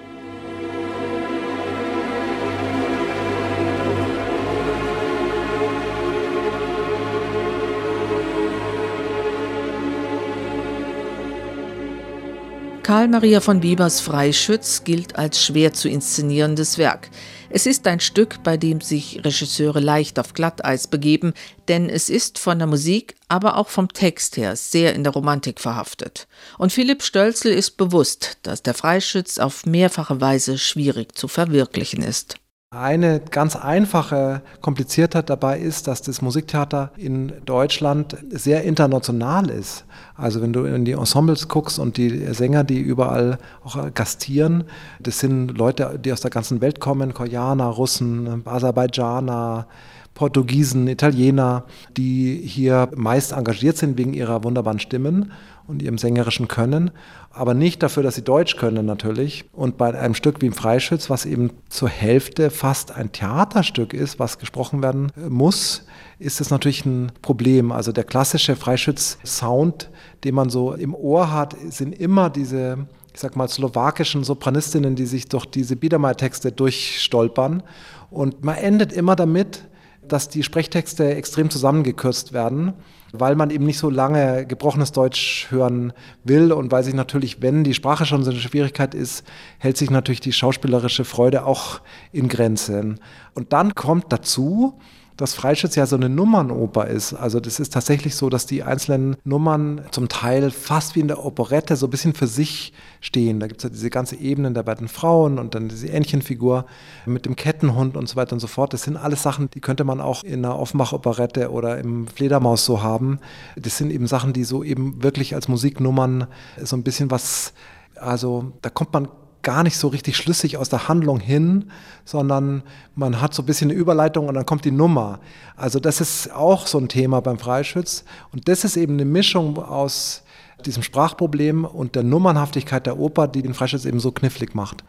Karl 12.83 13.07
Maria 13.07 13.40
von 13.40 13.62
Webers 13.62 14.01
Freischütz 14.01 14.83
gilt 14.83 15.14
als 15.14 15.45
schwer 15.45 15.73
zu 15.73 15.88
inszenierendes 15.88 16.79
Werk. 16.79 17.11
Es 17.49 17.64
ist 17.64 17.87
ein 17.87 18.01
Stück, 18.01 18.42
bei 18.42 18.57
dem 18.57 18.81
sich 18.81 19.21
Regisseure 19.25 19.79
leicht 19.79 20.18
auf 20.18 20.35
Glatteis 20.35 20.88
begeben, 20.88 21.33
denn 21.68 21.88
es 21.88 22.11
ist 22.11 22.40
von 22.40 22.59
der 22.59 22.66
Musik, 22.66 23.14
aber 23.29 23.57
auch 23.57 23.68
vom 23.68 23.87
Text 23.87 24.37
her 24.37 24.57
sehr 24.57 24.95
in 24.95 25.05
der 25.05 25.12
Romantik 25.12 25.61
verhaftet. 25.61 26.27
Und 26.59 26.73
Philipp 26.73 27.05
Stölzl 27.05 27.51
ist 27.51 27.77
bewusst, 27.77 28.38
dass 28.42 28.64
der 28.64 28.75
Freischütz 28.75 29.38
auf 29.38 29.64
mehrfache 29.64 30.21
Weise 30.21 30.59
schwierig 30.59 31.16
zu 31.16 31.29
verwirklichen 31.29 32.03
ist. 32.03 32.41
Eine 32.74 33.20
ganz 33.20 33.54
einfache 33.54 34.40
Kompliziertheit 34.62 35.28
dabei 35.28 35.58
ist, 35.58 35.88
dass 35.88 36.00
das 36.00 36.22
Musiktheater 36.22 36.90
in 36.96 37.30
Deutschland 37.44 38.16
sehr 38.30 38.62
international 38.64 39.50
ist. 39.50 39.85
Also 40.16 40.40
wenn 40.40 40.54
du 40.54 40.64
in 40.64 40.87
die 40.87 40.92
Ensembles 40.92 41.48
guckst 41.48 41.78
und 41.78 41.98
die 41.98 42.32
Sänger, 42.32 42.64
die 42.64 42.80
überall 42.80 43.37
auch 43.62 43.92
gastieren, 43.92 44.64
das 45.00 45.18
sind 45.18 45.48
Leute, 45.58 46.00
die 46.02 46.14
aus 46.14 46.22
der 46.22 46.30
ganzen 46.30 46.62
Welt 46.62 46.80
kommen, 46.80 47.12
Koreaner, 47.12 47.66
Russen, 47.66 48.40
Aserbaidschaner, 48.46 49.66
Portugiesen, 50.14 50.88
Italiener, 50.88 51.64
die 51.98 52.40
hier 52.42 52.88
meist 52.96 53.32
engagiert 53.32 53.76
sind 53.76 53.98
wegen 53.98 54.14
ihrer 54.14 54.44
wunderbaren 54.44 54.80
Stimmen 54.80 55.32
und 55.66 55.83
ihrem 55.83 55.98
sängerischen 55.98 56.48
Können, 56.48 56.90
aber 57.31 57.55
nicht 57.55 57.83
dafür, 57.83 58.03
dass 58.03 58.14
sie 58.14 58.22
Deutsch 58.22 58.57
können 58.57 58.85
natürlich. 58.85 59.44
Und 59.53 59.79
bei 59.79 59.98
einem 59.98 60.14
Stück 60.14 60.42
wie 60.42 60.46
im 60.46 60.53
Freischütz, 60.53 61.09
was 61.09 61.25
eben 61.25 61.51
zur 61.68 61.88
Hälfte 61.88 62.51
fast 62.51 62.92
ein 62.92 63.12
Theaterstück 63.12 63.94
ist, 63.94 64.18
was 64.18 64.38
gesprochen 64.38 64.83
werden 64.83 65.12
muss, 65.29 65.87
ist 66.18 66.40
es 66.40 66.51
natürlich 66.51 66.85
ein 66.85 67.12
Problem. 67.22 67.72
Also 67.72 67.92
der 67.92 68.05
klassische 68.05 68.57
Freischütz-Sound, 68.57 69.90
den 70.25 70.35
man 70.35 70.51
so 70.51 70.75
im 70.75 70.94
Ohr 70.94 71.33
hat, 71.33 71.57
sind 71.70 71.98
immer 71.98 72.31
diese 72.31 72.87
ich 73.14 73.20
sag 73.20 73.37
mal, 73.37 73.48
slowakischen 73.48 74.25
Sopranistinnen, 74.25 74.96
die 74.96 75.07
sich 75.07 75.29
durch 75.29 75.44
diese 75.46 75.77
Biedermeier-Texte 75.77 76.51
durchstolpern. 76.51 77.62
Und 78.11 78.42
man 78.44 78.57
endet 78.57 78.92
immer 78.92 79.16
damit, 79.16 79.64
dass 80.07 80.29
die 80.29 80.42
Sprechtexte 80.42 81.14
extrem 81.14 81.51
zusammengekürzt 81.51 82.33
werden, 82.33 82.72
weil 83.12 83.37
man 83.37 83.51
eben 83.51 83.66
nicht 83.66 83.79
so 83.79 83.90
lange 83.90 84.46
gebrochenes 84.46 84.92
Deutsch 84.92 85.46
hören 85.51 85.92
will 86.25 86.51
und 86.51 86.72
weil 86.72 86.83
sich 86.83 86.94
natürlich, 86.94 87.42
wenn 87.42 87.62
die 87.62 87.75
Sprache 87.75 88.07
schon 88.07 88.25
so 88.25 88.31
eine 88.31 88.40
Schwierigkeit 88.40 88.94
ist, 88.94 89.25
hält 89.59 89.77
sich 89.77 89.90
natürlich 89.90 90.20
die 90.20 90.33
schauspielerische 90.33 91.05
Freude 91.05 91.44
auch 91.44 91.81
in 92.11 92.29
Grenzen. 92.29 93.01
Und 93.35 93.53
dann 93.53 93.75
kommt 93.75 94.12
dazu, 94.12 94.79
dass 95.16 95.35
Freischütz 95.35 95.75
ja 95.75 95.87
so 95.87 95.96
eine 95.96 96.09
Nummernoper 96.09 96.87
ist. 96.87 97.12
Also 97.14 97.40
das 97.40 97.61
ist 97.61 97.72
tatsächlich 97.72 98.16
so, 98.16 98.31
dass 98.31 98.46
die 98.46 98.62
einzelnen 98.62 99.16
Nummern 99.25 99.83
zum 99.90 100.09
Teil 100.09 100.51
fast 100.51 100.96
wie 100.96 101.01
in 101.01 101.09
der 101.09 101.25
Operette 101.25 101.77
so 101.77 101.87
ein 101.87 101.90
bisschen 101.90 102.14
für 102.14 102.27
sich 102.27 102.72
stehen. 103.01 103.40
Da 103.40 103.46
gibt 103.46 103.61
es 103.61 103.64
ja 103.64 103.70
diese 103.70 103.90
ganze 103.90 104.16
Ebene 104.16 104.53
der 104.53 104.62
beiden 104.62 104.88
Frauen 104.88 105.38
und 105.38 105.55
dann 105.55 105.68
diese 105.68 105.88
Ähnchenfigur 105.88 106.66
mit 107.07 107.27
dem 107.27 107.37
Kettenhund 107.37 107.96
und 107.96 108.09
so 108.09 108.16
weiter 108.16 108.33
und 108.33 108.40
so 108.40 108.46
fort. 108.46 108.72
Das 108.72 108.83
sind 108.83 108.96
alles 108.96 109.22
Sachen, 109.22 109.51
die 109.51 109.61
könnte 109.61 109.85
man 109.85 110.01
auch 110.01 110.25
in 110.25 110.44
einer 110.44 110.59
Offenbach-Operette 110.59 111.51
oder 111.51 111.79
im 111.79 112.07
Fledermaus 112.07 112.64
so 112.64 112.83
haben. 112.83 113.18
Das 113.57 113.79
sind 113.79 113.90
eben 113.90 114.07
Sachen, 114.07 114.33
die 114.33 114.44
so 114.44 114.64
eben 114.64 115.03
wirklich 115.03 115.35
als 115.35 115.48
Musiknummern 115.48 116.27
so 116.61 116.77
ein 116.77 116.83
bisschen 116.83 117.11
was, 117.11 117.53
also 117.96 118.53
da 118.62 118.70
kommt 118.70 118.92
man 118.92 119.09
gar 119.42 119.62
nicht 119.62 119.76
so 119.76 119.88
richtig 119.88 120.16
schlüssig 120.16 120.57
aus 120.57 120.68
der 120.68 120.88
Handlung 120.88 121.20
hin, 121.20 121.70
sondern 122.05 122.62
man 122.94 123.20
hat 123.20 123.35
so 123.35 123.42
ein 123.42 123.46
bisschen 123.46 123.70
eine 123.70 123.78
Überleitung 123.78 124.28
und 124.28 124.35
dann 124.35 124.46
kommt 124.46 124.64
die 124.64 124.70
Nummer. 124.70 125.20
Also 125.57 125.81
das 125.81 126.00
ist 126.00 126.33
auch 126.33 126.66
so 126.66 126.78
ein 126.78 126.88
Thema 126.88 127.20
beim 127.20 127.38
Freischütz 127.38 128.05
und 128.33 128.48
das 128.48 128.64
ist 128.64 128.76
eben 128.76 128.94
eine 128.94 129.05
Mischung 129.05 129.59
aus 129.59 130.22
diesem 130.64 130.83
Sprachproblem 130.83 131.64
und 131.64 131.94
der 131.94 132.05
Nummernhaftigkeit 132.05 132.87
der 132.87 132.98
Oper, 132.98 133.28
die 133.28 133.42
den 133.42 133.55
Freischütz 133.55 133.85
eben 133.85 134.00
so 134.00 134.12
knifflig 134.12 134.55
macht. 134.55 134.85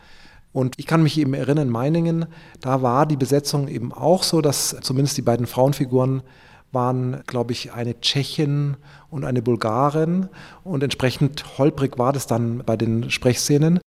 Und 0.51 0.77
ich 0.77 0.85
kann 0.85 1.01
mich 1.01 1.17
eben 1.17 1.33
erinnern, 1.33 1.67
in 1.67 1.73
Meiningen, 1.73 2.27
da 2.61 2.83
war 2.83 3.07
die 3.07 3.17
Besetzung 3.17 3.67
eben 3.67 3.91
auch 3.91 4.21
so, 4.21 4.39
dass 4.39 4.77
zumindest 4.81 5.17
die 5.17 5.23
beiden 5.23 5.47
Frauenfiguren 5.47 6.21
waren, 6.71 7.23
glaube 7.27 7.53
ich, 7.53 7.73
eine 7.73 7.99
Tschechin 7.99 8.77
und 9.09 9.25
eine 9.25 9.41
Bulgarin. 9.41 10.29
Und 10.63 10.83
entsprechend 10.83 11.57
holprig 11.57 11.97
war 11.97 12.13
das 12.13 12.27
dann 12.27 12.63
bei 12.65 12.77
den 12.77 13.09
Sprechszenen. 13.09 13.79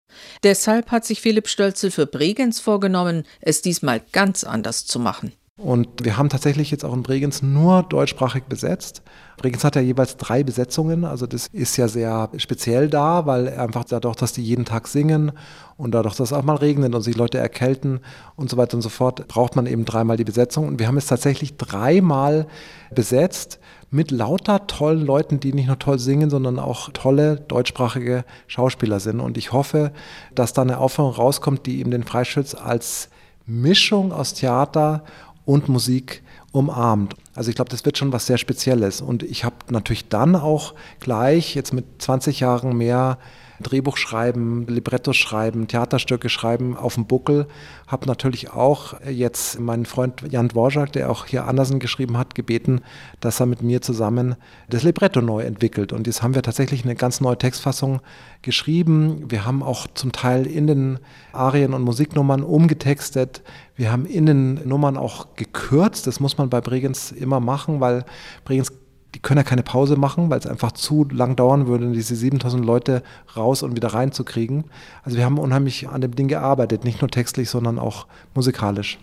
Deshalb 0.42 0.90
hat 0.90 1.04
sich 1.04 1.20
Philipp 1.20 1.48
Stölzel 1.48 1.90
für 1.90 2.06
Bregenz 2.06 2.60
vorgenommen, 2.60 3.24
es 3.40 3.62
diesmal 3.62 4.00
ganz 4.12 4.44
anders 4.44 4.86
zu 4.86 4.98
machen. 4.98 5.32
Und 5.58 6.04
wir 6.04 6.18
haben 6.18 6.28
tatsächlich 6.28 6.70
jetzt 6.70 6.84
auch 6.84 6.92
in 6.92 7.02
Bregenz 7.02 7.40
nur 7.40 7.82
deutschsprachig 7.82 8.44
besetzt. 8.44 9.00
Bregenz 9.38 9.64
hat 9.64 9.74
ja 9.74 9.80
jeweils 9.80 10.18
drei 10.18 10.42
Besetzungen, 10.42 11.06
also 11.06 11.26
das 11.26 11.46
ist 11.46 11.78
ja 11.78 11.88
sehr 11.88 12.28
speziell 12.36 12.90
da, 12.90 13.24
weil 13.24 13.48
einfach 13.48 13.84
dadurch, 13.84 14.16
dass 14.16 14.34
die 14.34 14.42
jeden 14.42 14.66
Tag 14.66 14.86
singen 14.86 15.32
und 15.78 15.92
dadurch, 15.92 16.16
dass 16.16 16.30
es 16.30 16.36
auch 16.36 16.42
mal 16.42 16.56
regnet 16.56 16.94
und 16.94 17.00
sich 17.00 17.16
Leute 17.16 17.38
erkälten 17.38 18.00
und 18.36 18.50
so 18.50 18.58
weiter 18.58 18.76
und 18.76 18.82
so 18.82 18.90
fort, 18.90 19.28
braucht 19.28 19.56
man 19.56 19.64
eben 19.64 19.86
dreimal 19.86 20.18
die 20.18 20.24
Besetzung. 20.24 20.68
Und 20.68 20.78
wir 20.78 20.88
haben 20.88 20.98
es 20.98 21.06
tatsächlich 21.06 21.56
dreimal 21.56 22.46
besetzt 22.94 23.58
mit 23.90 24.10
lauter 24.10 24.66
tollen 24.66 25.04
Leuten, 25.04 25.40
die 25.40 25.52
nicht 25.52 25.66
nur 25.66 25.78
toll 25.78 25.98
singen, 25.98 26.30
sondern 26.30 26.58
auch 26.58 26.90
tolle 26.92 27.36
deutschsprachige 27.36 28.24
Schauspieler 28.46 29.00
sind. 29.00 29.20
Und 29.20 29.38
ich 29.38 29.52
hoffe, 29.52 29.92
dass 30.34 30.52
da 30.52 30.62
eine 30.62 30.78
Aufführung 30.78 31.12
rauskommt, 31.12 31.66
die 31.66 31.80
eben 31.80 31.90
den 31.90 32.04
Freischütz 32.04 32.54
als 32.54 33.08
Mischung 33.46 34.12
aus 34.12 34.34
Theater 34.34 35.04
und 35.44 35.68
Musik 35.68 36.22
umarmt. 36.52 37.14
Also 37.34 37.50
ich 37.50 37.56
glaube, 37.56 37.70
das 37.70 37.84
wird 37.84 37.98
schon 37.98 38.12
was 38.12 38.26
sehr 38.26 38.38
Spezielles. 38.38 39.00
Und 39.00 39.22
ich 39.22 39.44
habe 39.44 39.56
natürlich 39.70 40.08
dann 40.08 40.34
auch 40.34 40.74
gleich 41.00 41.54
jetzt 41.54 41.72
mit 41.72 41.84
20 41.98 42.40
Jahren 42.40 42.76
mehr 42.76 43.18
Drehbuch 43.60 43.96
schreiben, 43.96 44.66
Libretto 44.66 45.12
schreiben, 45.12 45.68
Theaterstücke 45.68 46.28
schreiben 46.28 46.76
auf 46.76 46.94
dem 46.94 47.06
Buckel. 47.06 47.46
Habe 47.86 48.06
natürlich 48.06 48.50
auch 48.50 48.94
jetzt 49.08 49.60
meinen 49.60 49.86
Freund 49.86 50.22
Jan 50.30 50.48
Dvorak, 50.48 50.92
der 50.92 51.10
auch 51.10 51.26
hier 51.26 51.46
Andersen 51.46 51.78
geschrieben 51.78 52.18
hat, 52.18 52.34
gebeten, 52.34 52.80
dass 53.20 53.40
er 53.40 53.46
mit 53.46 53.62
mir 53.62 53.82
zusammen 53.82 54.36
das 54.68 54.82
Libretto 54.82 55.20
neu 55.20 55.42
entwickelt. 55.42 55.92
Und 55.92 56.06
jetzt 56.06 56.22
haben 56.22 56.34
wir 56.34 56.42
tatsächlich 56.42 56.84
eine 56.84 56.94
ganz 56.94 57.20
neue 57.20 57.38
Textfassung 57.38 58.00
geschrieben. 58.42 59.30
Wir 59.30 59.46
haben 59.46 59.62
auch 59.62 59.86
zum 59.94 60.12
Teil 60.12 60.46
in 60.46 60.66
den 60.66 60.98
Arien 61.32 61.74
und 61.74 61.82
Musiknummern 61.82 62.42
umgetextet. 62.42 63.42
Wir 63.76 63.92
haben 63.92 64.06
in 64.06 64.26
den 64.26 64.68
Nummern 64.68 64.96
auch 64.96 65.34
gekürzt. 65.36 66.06
Das 66.06 66.20
muss 66.20 66.38
man 66.38 66.50
bei 66.50 66.60
Bregenz 66.60 67.12
immer 67.12 67.40
machen, 67.40 67.80
weil 67.80 68.04
Bregenz 68.44 68.72
die 69.16 69.22
können 69.22 69.38
ja 69.38 69.44
keine 69.44 69.62
Pause 69.62 69.96
machen, 69.96 70.28
weil 70.28 70.38
es 70.38 70.46
einfach 70.46 70.72
zu 70.72 71.06
lang 71.10 71.36
dauern 71.36 71.66
würde, 71.66 71.90
diese 71.92 72.14
7000 72.14 72.62
Leute 72.62 73.02
raus 73.34 73.62
und 73.62 73.74
wieder 73.74 73.88
reinzukriegen. 73.88 74.64
Also 75.04 75.16
wir 75.16 75.24
haben 75.24 75.38
unheimlich 75.38 75.88
an 75.88 76.02
dem 76.02 76.14
Ding 76.14 76.28
gearbeitet, 76.28 76.84
nicht 76.84 77.00
nur 77.00 77.08
textlich, 77.08 77.48
sondern 77.48 77.78
auch 77.78 78.06
musikalisch. 78.34 78.98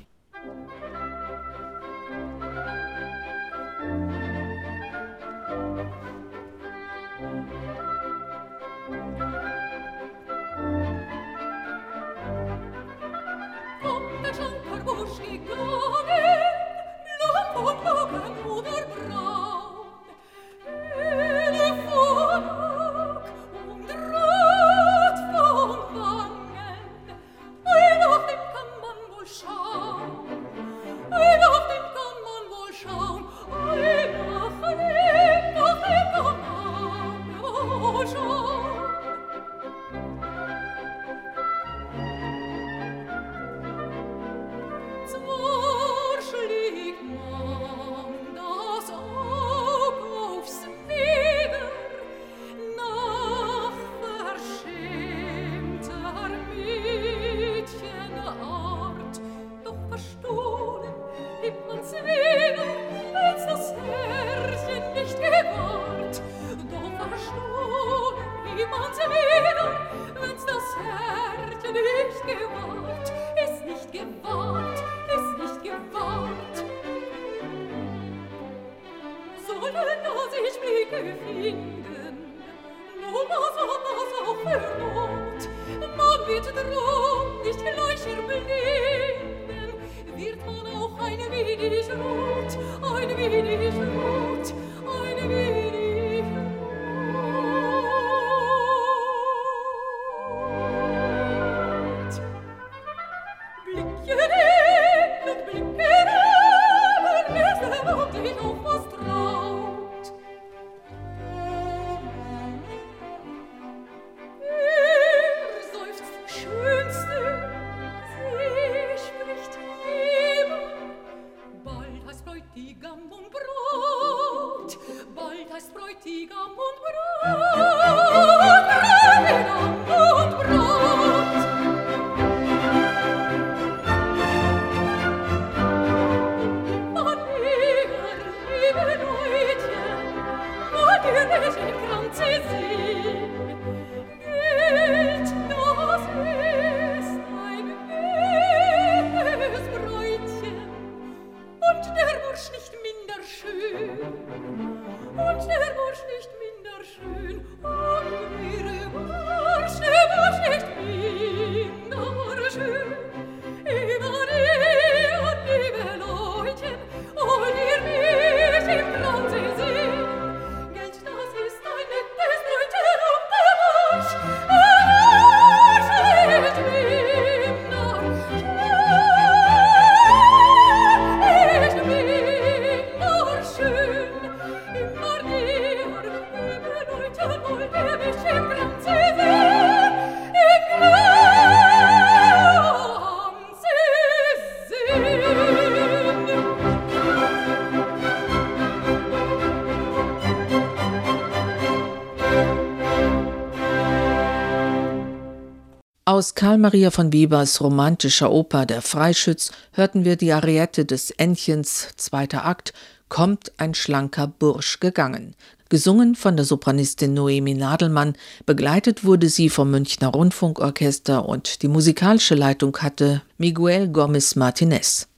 Aus 206.23 206.35
Karl 206.35 206.57
Maria 206.57 206.89
von 206.89 207.11
Webers 207.11 207.59
romantischer 207.59 208.31
Oper 208.31 208.65
Der 208.65 208.81
Freischütz 208.81 209.51
hörten 209.73 210.05
wir 210.05 210.15
die 210.15 210.31
Ariette 210.31 210.85
des 210.85 211.11
Entchens, 211.11 211.89
zweiter 211.97 212.45
Akt, 212.45 212.71
kommt 213.09 213.51
ein 213.57 213.73
schlanker 213.73 214.27
Bursch 214.27 214.79
gegangen. 214.79 215.35
Gesungen 215.67 216.15
von 216.15 216.37
der 216.37 216.45
Sopranistin 216.45 217.13
Noemi 217.13 217.55
Nadelmann, 217.55 218.13
begleitet 218.45 219.03
wurde 219.03 219.27
sie 219.27 219.49
vom 219.49 219.69
Münchner 219.69 220.07
Rundfunkorchester 220.07 221.27
und 221.27 221.61
die 221.61 221.67
musikalische 221.67 222.35
Leitung 222.35 222.77
hatte 222.77 223.21
Miguel 223.37 223.89
Gomez 223.89 224.37
Martinez. 224.37 225.09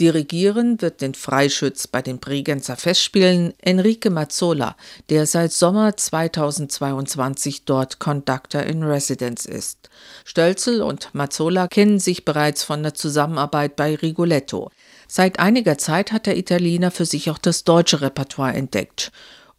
Dirigieren 0.00 0.80
wird 0.80 1.02
den 1.02 1.12
Freischütz 1.12 1.86
bei 1.86 2.00
den 2.00 2.20
Bregenzer 2.20 2.76
Festspielen 2.76 3.52
Enrique 3.60 4.08
Mazzola, 4.08 4.74
der 5.10 5.26
seit 5.26 5.52
Sommer 5.52 5.94
2022 5.94 7.66
dort 7.66 7.98
Conductor 7.98 8.62
in 8.62 8.82
Residence 8.82 9.44
ist. 9.44 9.90
Stölzel 10.24 10.80
und 10.80 11.10
Mazzola 11.12 11.68
kennen 11.68 11.98
sich 11.98 12.24
bereits 12.24 12.64
von 12.64 12.82
der 12.82 12.94
Zusammenarbeit 12.94 13.76
bei 13.76 13.94
Rigoletto. 13.94 14.70
Seit 15.06 15.38
einiger 15.38 15.76
Zeit 15.76 16.12
hat 16.12 16.24
der 16.24 16.38
Italiener 16.38 16.90
für 16.90 17.04
sich 17.04 17.28
auch 17.28 17.38
das 17.38 17.64
deutsche 17.64 18.00
Repertoire 18.00 18.54
entdeckt. 18.54 19.12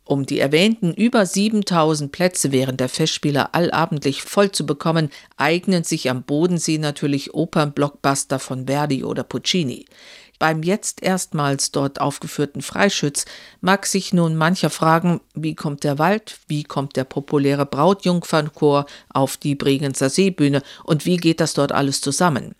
Um 0.03 0.25
die 0.25 0.39
erwähnten 0.39 0.93
über 0.93 1.25
7000 1.25 2.11
Plätze 2.11 2.51
während 2.51 2.81
der 2.81 2.89
Festspiele 2.89 3.53
allabendlich 3.53 4.23
voll 4.23 4.51
zu 4.51 4.65
bekommen, 4.65 5.09
eignen 5.37 5.85
sich 5.85 6.09
am 6.09 6.23
Bodensee 6.23 6.79
natürlich 6.79 7.33
Opernblockbuster 7.33 8.39
von 8.39 8.65
Verdi 8.65 9.03
oder 9.03 9.23
Puccini. 9.23 9.85
Beim 10.41 10.63
jetzt 10.63 11.03
erstmals 11.03 11.69
dort 11.69 12.01
aufgeführten 12.01 12.63
Freischütz 12.63 13.25
mag 13.59 13.85
sich 13.85 14.11
nun 14.11 14.35
mancher 14.35 14.71
fragen, 14.71 15.21
wie 15.35 15.53
kommt 15.53 15.83
der 15.83 15.99
Wald, 15.99 16.39
wie 16.47 16.63
kommt 16.63 16.95
der 16.95 17.03
populäre 17.03 17.67
Brautjungfernchor 17.67 18.87
auf 19.09 19.37
die 19.37 19.53
Bregenzer 19.53 20.09
Seebühne 20.09 20.63
und 20.83 21.05
wie 21.05 21.17
geht 21.17 21.41
das 21.41 21.53
dort 21.53 21.71
alles 21.71 22.01
zusammen? 22.01 22.55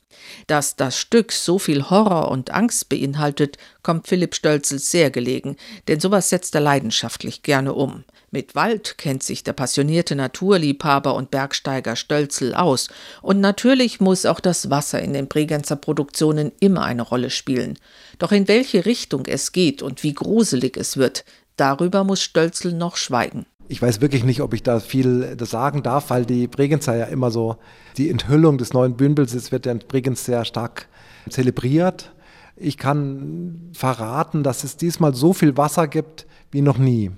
Dass 0.48 0.76
das 0.76 0.98
Stück 0.98 1.32
so 1.32 1.60
viel 1.60 1.90
Horror 1.90 2.30
und 2.30 2.52
Angst 2.52 2.90
beinhaltet, 2.90 3.58
kommt 3.84 4.08
Philipp 4.08 4.36
Stölzel 4.36 4.80
sehr 4.80 5.12
gelegen, 5.12 5.58
denn 5.88 6.00
sowas 6.00 6.30
setzt 6.30 6.56
er 6.56 6.62
leidenschaftlich 6.62 7.44
gerne 7.44 7.74
um. 7.74 8.04
Mit 8.34 8.56
Wald 8.56 8.98
kennt 8.98 9.24
sich 9.24 9.44
der 9.44 9.52
passionierte 9.52 10.16
Naturliebhaber 10.16 11.16
und 11.16 11.32
Bergsteiger 11.32 11.98
Stölzel 11.98 12.56
aus. 12.56 12.88
Und 13.22 13.42
natürlich 13.42 14.00
muss 14.00 14.26
auch 14.26 14.40
das 14.40 14.70
Wasser 14.70 15.02
in 15.02 15.12
den 15.12 15.28
Bregenzer 15.28 15.76
Produktionen 15.76 16.54
immer 16.62 16.86
eine 16.86 17.02
Rolle 17.02 17.30
spielen. 17.30 17.78
Doch 18.20 18.32
in 18.32 18.48
welche 18.48 18.86
Richtung 18.86 19.26
es 19.26 19.52
geht 19.52 19.82
und 19.82 20.04
wie 20.04 20.14
gruselig 20.14 20.78
es 20.78 20.96
wird, 20.96 21.26
darüber 21.58 22.06
muss 22.06 22.22
Stölzel 22.22 22.72
noch 22.72 22.96
schweigen. 22.96 23.46
Ich 23.72 23.82
weiß 23.82 24.02
wirklich 24.02 24.26
nicht, 24.26 24.42
ob 24.42 24.54
ich 24.54 24.64
da 24.64 24.82
viel 24.82 25.38
sagen 25.40 25.82
darf, 25.82 26.10
weil 26.10 26.26
die 26.26 26.48
Bregenzer 26.48 26.94
ja 26.94 27.06
immer 27.06 27.32
so, 27.32 27.56
die 27.96 28.10
Enthüllung 28.10 28.58
des 28.58 28.74
neuen 28.74 28.98
Bühnenbilds 28.98 29.50
wird 29.54 29.66
ja 29.66 29.72
in 29.72 29.80
Bregenz 29.80 30.26
sehr 30.26 30.44
stark 30.44 30.90
zelebriert. 31.30 32.12
Ich 32.58 32.78
kann 32.78 33.70
verraten, 33.72 34.44
dass 34.44 34.66
es 34.66 34.76
diesmal 34.76 35.16
so 35.16 35.32
viel 35.32 35.56
Wasser 35.56 35.88
gibt 35.88 36.28
wie 36.52 36.60
noch 36.60 36.78
nie. 36.78 37.12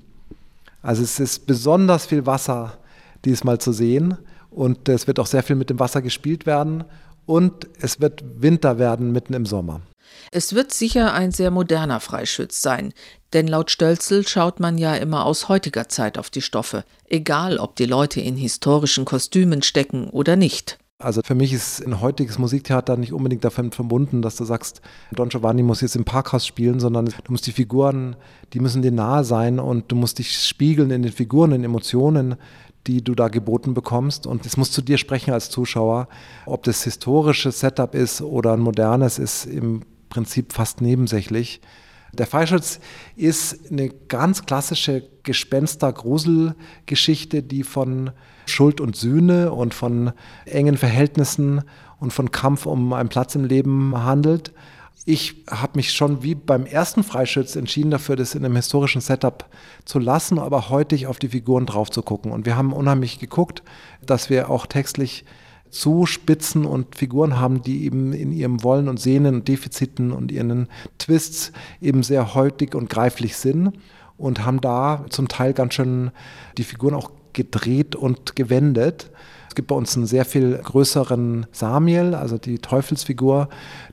Also 0.83 1.01
es 1.01 1.19
ist 1.19 1.47
besonders 1.47 2.05
viel 2.05 2.27
Wasser 2.27 2.77
diesmal 3.25 3.57
zu 3.57 3.71
sehen 3.71 4.19
und 4.51 4.87
es 4.87 5.07
wird 5.07 5.19
auch 5.19 5.25
sehr 5.25 5.41
viel 5.41 5.55
mit 5.55 5.71
dem 5.71 5.79
Wasser 5.79 6.03
gespielt 6.03 6.45
werden 6.45 6.83
und 7.25 7.67
es 7.81 7.99
wird 7.99 8.23
Winter 8.37 8.77
werden 8.77 9.11
mitten 9.11 9.33
im 9.33 9.47
Sommer. 9.47 9.81
Es 10.31 10.53
wird 10.53 10.73
sicher 10.73 11.13
ein 11.13 11.31
sehr 11.31 11.51
moderner 11.51 11.99
Freischütz 11.99 12.61
sein, 12.61 12.93
denn 13.33 13.47
laut 13.47 13.71
Stölzel 13.71 14.27
schaut 14.27 14.59
man 14.59 14.77
ja 14.77 14.95
immer 14.95 15.25
aus 15.25 15.49
heutiger 15.49 15.89
Zeit 15.89 16.17
auf 16.17 16.29
die 16.29 16.41
Stoffe, 16.41 16.83
egal 17.07 17.57
ob 17.57 17.75
die 17.75 17.85
Leute 17.85 18.21
in 18.21 18.35
historischen 18.35 19.05
Kostümen 19.05 19.61
stecken 19.63 20.09
oder 20.09 20.35
nicht. 20.35 20.77
Also 20.99 21.21
für 21.23 21.35
mich 21.35 21.51
ist 21.51 21.85
ein 21.85 21.99
heutiges 21.99 22.39
Musiktheater 22.39 22.95
nicht 22.95 23.11
unbedingt 23.11 23.43
davon 23.43 23.71
verbunden, 23.71 24.21
dass 24.21 24.37
du 24.37 24.45
sagst, 24.45 24.81
Don 25.11 25.29
Giovanni 25.29 25.61
muss 25.61 25.81
jetzt 25.81 25.97
im 25.97 26.05
Parkhaus 26.05 26.47
spielen, 26.47 26.79
sondern 26.79 27.05
du 27.05 27.31
musst 27.31 27.45
die 27.45 27.51
Figuren, 27.51 28.15
die 28.53 28.59
müssen 28.59 28.81
dir 28.81 28.91
nahe 28.91 29.25
sein 29.25 29.59
und 29.59 29.91
du 29.91 29.95
musst 29.95 30.19
dich 30.19 30.39
spiegeln 30.39 30.91
in 30.91 31.03
den 31.03 31.11
Figuren, 31.11 31.51
in 31.51 31.63
Emotionen, 31.63 32.35
die 32.87 33.03
du 33.03 33.15
da 33.15 33.27
geboten 33.27 33.73
bekommst. 33.73 34.25
Und 34.25 34.45
es 34.45 34.55
muss 34.55 34.71
zu 34.71 34.81
dir 34.81 34.97
sprechen 34.97 35.33
als 35.33 35.49
Zuschauer. 35.49 36.07
Ob 36.45 36.63
das 36.63 36.83
historische 36.83 37.51
Setup 37.51 37.95
ist 37.95 38.21
oder 38.21 38.53
ein 38.53 38.59
modernes, 38.61 39.19
ist 39.19 39.45
im 39.45 39.81
Prinzip 40.13 40.53
fast 40.53 40.79
nebensächlich. 40.79 41.59
Der 42.11 42.27
Freischutz 42.27 42.79
ist 43.15 43.71
eine 43.71 43.89
ganz 43.89 44.45
klassische 44.45 45.09
Gespenster-Grusel-Geschichte, 45.23 47.41
die 47.41 47.63
von 47.63 48.11
Schuld 48.45 48.79
und 48.79 48.95
Sühne 48.95 49.51
und 49.51 49.73
von 49.73 50.11
engen 50.45 50.77
Verhältnissen 50.77 51.63
und 51.99 52.13
von 52.13 52.29
Kampf 52.29 52.67
um 52.67 52.93
einen 52.93 53.09
Platz 53.09 53.33
im 53.33 53.45
Leben 53.45 53.97
handelt. 53.97 54.53
Ich 55.05 55.43
habe 55.49 55.77
mich 55.77 55.93
schon 55.93 56.21
wie 56.21 56.35
beim 56.35 56.67
ersten 56.67 57.03
Freischütz 57.03 57.55
entschieden 57.55 57.89
dafür, 57.89 58.15
das 58.15 58.35
in 58.35 58.45
einem 58.45 58.57
historischen 58.57 59.01
Setup 59.01 59.49
zu 59.83 59.97
lassen, 59.97 60.37
aber 60.37 60.69
heute 60.69 61.09
auf 61.09 61.17
die 61.17 61.29
Figuren 61.29 61.65
drauf 61.65 61.89
zu 61.89 62.03
gucken. 62.03 62.31
Und 62.31 62.45
wir 62.45 62.55
haben 62.55 62.71
unheimlich 62.71 63.17
geguckt, 63.17 63.63
dass 64.05 64.29
wir 64.29 64.51
auch 64.51 64.67
textlich 64.67 65.25
Zuspitzen 65.73 66.65
und 66.65 66.95
Figuren 66.95 67.39
haben, 67.39 67.63
die 67.63 67.85
eben 67.85 68.13
in 68.13 68.31
ihrem 68.31 68.63
Wollen 68.63 68.87
und 68.87 68.99
Sehnen 68.99 69.35
und 69.35 69.47
Defiziten 69.47 70.11
und 70.11 70.31
ihren 70.31 70.67
Twists 70.99 71.51
eben 71.81 72.03
sehr 72.03 72.35
heutig 72.35 72.75
und 72.75 72.89
greiflich 72.89 73.35
sind 73.35 73.73
und 74.15 74.45
haben 74.45 74.61
da 74.61 75.03
zum 75.09 75.27
Teil 75.27 75.53
ganz 75.53 75.73
schön 75.73 76.11
die 76.59 76.63
Figuren 76.63 76.93
auch 76.93 77.09
gedreht 77.33 77.95
und 77.95 78.35
gewendet. 78.35 79.09
Es 79.49 79.55
gibt 79.55 79.67
bei 79.67 79.75
uns 79.75 79.97
einen 79.97 80.05
sehr 80.05 80.25
viel 80.25 80.57
größeren 80.57 81.47
Samiel, 81.51 82.13
also 82.13 82.37
die 82.37 82.59
Teufelsfigur, 82.59 83.49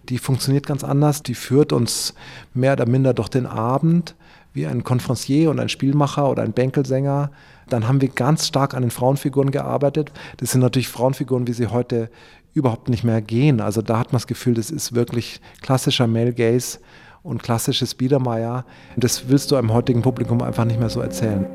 die 0.08 0.18
funktioniert 0.18 0.66
ganz 0.66 0.84
anders. 0.84 1.22
Die 1.22 1.34
führt 1.34 1.72
uns 1.72 2.14
mehr 2.52 2.74
oder 2.74 2.86
minder 2.86 3.14
durch 3.14 3.30
den 3.30 3.46
Abend 3.46 4.14
wie 4.52 4.66
ein 4.66 4.84
Konferencier 4.84 5.50
und 5.50 5.60
ein 5.60 5.68
Spielmacher 5.68 6.28
oder 6.28 6.42
ein 6.42 6.52
Bänkelsänger 6.52 7.30
dann 7.72 7.88
haben 7.88 8.00
wir 8.00 8.08
ganz 8.08 8.46
stark 8.46 8.74
an 8.74 8.82
den 8.82 8.90
Frauenfiguren 8.90 9.50
gearbeitet. 9.50 10.12
Das 10.38 10.52
sind 10.52 10.60
natürlich 10.60 10.88
Frauenfiguren, 10.88 11.46
wie 11.46 11.52
sie 11.52 11.68
heute 11.68 12.10
überhaupt 12.52 12.88
nicht 12.88 13.04
mehr 13.04 13.22
gehen. 13.22 13.60
Also 13.60 13.82
da 13.82 13.98
hat 13.98 14.08
man 14.12 14.18
das 14.18 14.26
Gefühl, 14.26 14.54
das 14.54 14.70
ist 14.70 14.94
wirklich 14.94 15.40
klassischer 15.62 16.06
Male 16.06 16.32
Gaze 16.32 16.80
und 17.22 17.42
klassisches 17.42 17.94
Biedermeier. 17.94 18.64
Das 18.96 19.28
willst 19.28 19.50
du 19.50 19.56
einem 19.56 19.72
heutigen 19.72 20.02
Publikum 20.02 20.42
einfach 20.42 20.64
nicht 20.64 20.80
mehr 20.80 20.90
so 20.90 21.00
erzählen. 21.00 21.46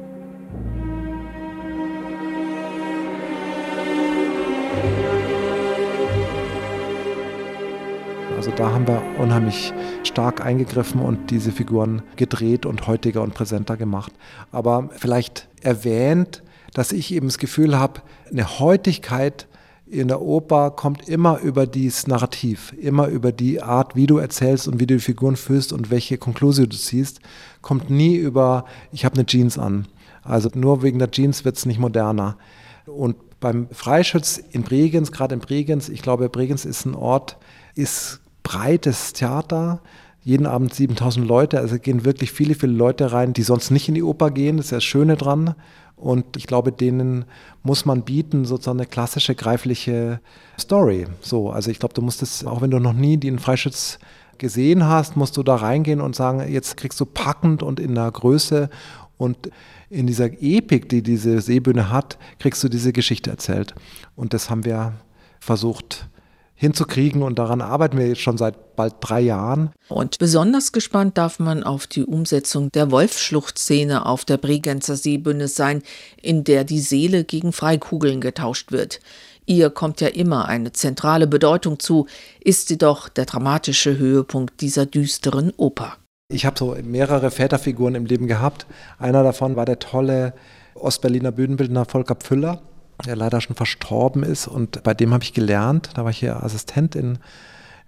Also 8.46 8.58
da 8.58 8.74
haben 8.74 8.88
wir 8.88 9.02
unheimlich 9.18 9.74
stark 10.04 10.46
eingegriffen 10.46 11.02
und 11.02 11.32
diese 11.32 11.52
Figuren 11.52 12.04
gedreht 12.16 12.68
und 12.68 12.86
heutiger 12.86 13.24
und 13.24 13.34
präsenter 13.34 13.76
gemacht. 13.76 14.12
Aber 14.52 14.91
vielleicht 14.91 15.48
erwähnt, 15.62 16.43
dass 16.72 16.91
ich 16.91 17.12
eben 17.12 17.26
das 17.26 17.39
Gefühl 17.39 17.80
habe, 17.80 18.02
eine 18.30 18.60
Heutigkeit 18.60 19.48
in 19.88 20.10
der 20.10 20.22
Oper 20.22 20.70
kommt 20.70 21.10
immer 21.10 21.39
über 21.39 21.66
dieses 21.66 22.06
Narrativ, 22.06 22.72
immer 22.80 23.08
über 23.08 23.32
die 23.32 23.64
Art, 23.64 23.96
wie 23.96 24.06
du 24.06 24.20
erzählst 24.20 24.68
und 24.68 24.80
wie 24.80 24.86
du 24.86 24.93
die 24.93 25.02
Figuren 25.02 25.38
führst 25.38 25.74
und 25.74 25.89
welche 25.89 26.20
Konklusion 26.20 26.70
du 26.70 26.78
ziehst, 26.78 27.22
kommt 27.64 27.89
nie 27.89 28.16
über, 28.16 28.66
ich 28.91 29.06
habe 29.06 29.16
eine 29.16 29.26
Jeans 29.26 29.58
an. 29.58 29.88
Also 30.22 30.52
nur 30.54 30.84
wegen 30.84 31.00
der 31.00 31.10
Jeans 31.10 31.46
wird 31.46 31.58
es 31.58 31.66
nicht 31.66 31.80
moderner. 31.80 32.38
Und 32.86 33.16
beim 33.39 33.70
Freischütz 33.72 34.38
in 34.38 34.62
Bregenz, 34.62 35.12
gerade 35.12 35.34
in 35.34 35.41
Bregenz, 35.41 35.89
ich 35.89 36.04
glaube, 36.04 36.30
Bregenz 36.30 36.64
ist 36.64 36.86
ein 36.86 36.93
Ort, 36.93 37.38
ist 37.74 38.22
breites 38.46 39.12
Theater, 39.12 39.82
jeden 40.22 40.46
Abend 40.46 40.74
7000 40.74 41.28
Leute, 41.28 41.60
also 41.60 41.78
gehen 41.78 42.06
wirklich 42.06 42.32
viele, 42.32 42.56
viele 42.56 42.74
Leute 42.74 43.12
rein, 43.12 43.34
die 43.34 43.41
sonst 43.41 43.72
nicht 43.72 43.89
in 43.89 43.96
die 43.96 44.04
Oper 44.04 44.32
gehen, 44.32 44.58
das 44.58 44.68
ist 44.68 44.72
das 44.72 44.84
Schöne 44.84 45.18
dran. 45.18 45.56
Und 45.98 46.38
ich 46.38 46.46
glaube, 46.46 46.72
denen 46.72 47.26
muss 47.64 47.86
man 47.86 48.04
bieten, 48.04 48.46
sozusagen 48.46 48.80
eine 48.80 48.88
klassische, 48.88 49.34
greifliche 49.34 50.20
Story. 50.60 51.08
So, 51.22 51.50
also 51.50 51.72
ich 51.72 51.80
glaube, 51.80 51.93
du 51.93 52.02
musst 52.02 52.22
es, 52.22 52.46
auch 52.46 52.62
wenn 52.62 52.72
du 52.72 52.80
noch 52.80 52.93
nie 52.93 53.18
den 53.18 53.39
Freischütz 53.39 53.98
gesehen 54.38 54.86
hast, 54.86 55.18
musst 55.18 55.38
du 55.38 55.43
da 55.43 55.56
reingehen 55.56 56.02
und 56.02 56.16
sagen, 56.16 56.52
jetzt 56.52 56.78
kriegst 56.78 57.00
du 57.00 57.06
packend 57.06 57.64
und 57.64 57.80
in 57.80 57.96
der 57.96 58.12
Größe 58.12 58.70
und 59.18 59.50
in 59.89 60.06
dieser 60.08 60.26
Epik, 60.41 60.89
die 60.89 61.02
diese 61.02 61.41
Seebühne 61.41 61.89
hat, 61.89 62.18
kriegst 62.39 62.64
du 62.64 62.70
diese 62.70 62.91
Geschichte 62.91 63.32
erzählt. 63.32 63.74
Und 64.16 64.34
das 64.34 64.50
haben 64.50 64.66
wir 64.66 64.93
versucht 65.39 66.10
hinzukriegen 66.56 67.22
und 67.22 67.38
daran 67.38 67.62
arbeiten 67.62 67.97
wir 67.97 68.08
jetzt 68.08 68.22
schon 68.22 68.38
seit 68.38 68.76
bald 68.76 68.95
drei 69.01 69.22
Jahren. 69.22 69.72
Und 69.89 70.18
besonders 70.18 70.72
gespannt 70.72 71.18
darf 71.18 71.39
man 71.39 71.64
auf 71.64 71.86
die 71.86 72.06
Umsetzung 72.06 72.72
der 72.72 72.91
Wolfschluchtszene 72.91 74.06
auf 74.06 74.26
der 74.26 74.38
Bregenzer 74.38 74.95
Seebühne 74.95 75.47
sein, 75.47 75.84
in 76.22 76.43
der 76.43 76.64
die 76.64 76.80
Seele 76.80 77.26
gegen 77.26 77.51
Freikugeln 77.51 78.22
getauscht 78.22 78.72
wird. 78.72 79.01
Ihr 79.45 79.70
kommt 79.70 80.01
ja 80.01 80.08
immer 80.08 80.47
eine 80.47 80.72
zentrale 80.72 81.28
Bedeutung 81.28 81.80
zu, 81.80 82.08
ist 82.39 82.68
sie 82.68 82.78
doch 82.78 83.10
der 83.10 83.26
dramatische 83.26 83.97
Höhepunkt 83.97 84.62
dieser 84.62 84.86
düsteren 84.86 85.53
Oper. 85.58 85.97
Ich 86.30 86.45
habe 86.45 86.58
so 86.58 86.76
mehrere 86.84 87.30
Väterfiguren 87.30 87.93
im 87.93 88.06
Leben 88.06 88.28
gehabt. 88.28 88.66
Einer 88.97 89.22
davon 89.22 89.56
war 89.56 89.66
der 89.66 89.78
tolle 89.78 90.34
Ostberliner 90.74 91.32
Bühnenbildner 91.32 91.86
Volker 91.86 92.16
Pfüller 92.16 92.62
der 93.06 93.16
leider 93.16 93.41
schon 93.41 93.56
verstorben 93.56 94.24
ist. 94.24 94.48
Und 94.48 94.84
bei 94.84 94.93
dem 94.93 95.14
habe 95.14 95.24
ich 95.24 95.34
gelernt, 95.34 95.89
da 95.96 96.04
war 96.04 96.12
ich 96.12 96.20
hier 96.20 96.43
Assistent 96.43 96.96
in 96.96 97.20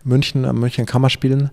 München, 0.03 0.45
am 0.45 0.59
München 0.59 0.85
Kammerspielen. 0.85 1.51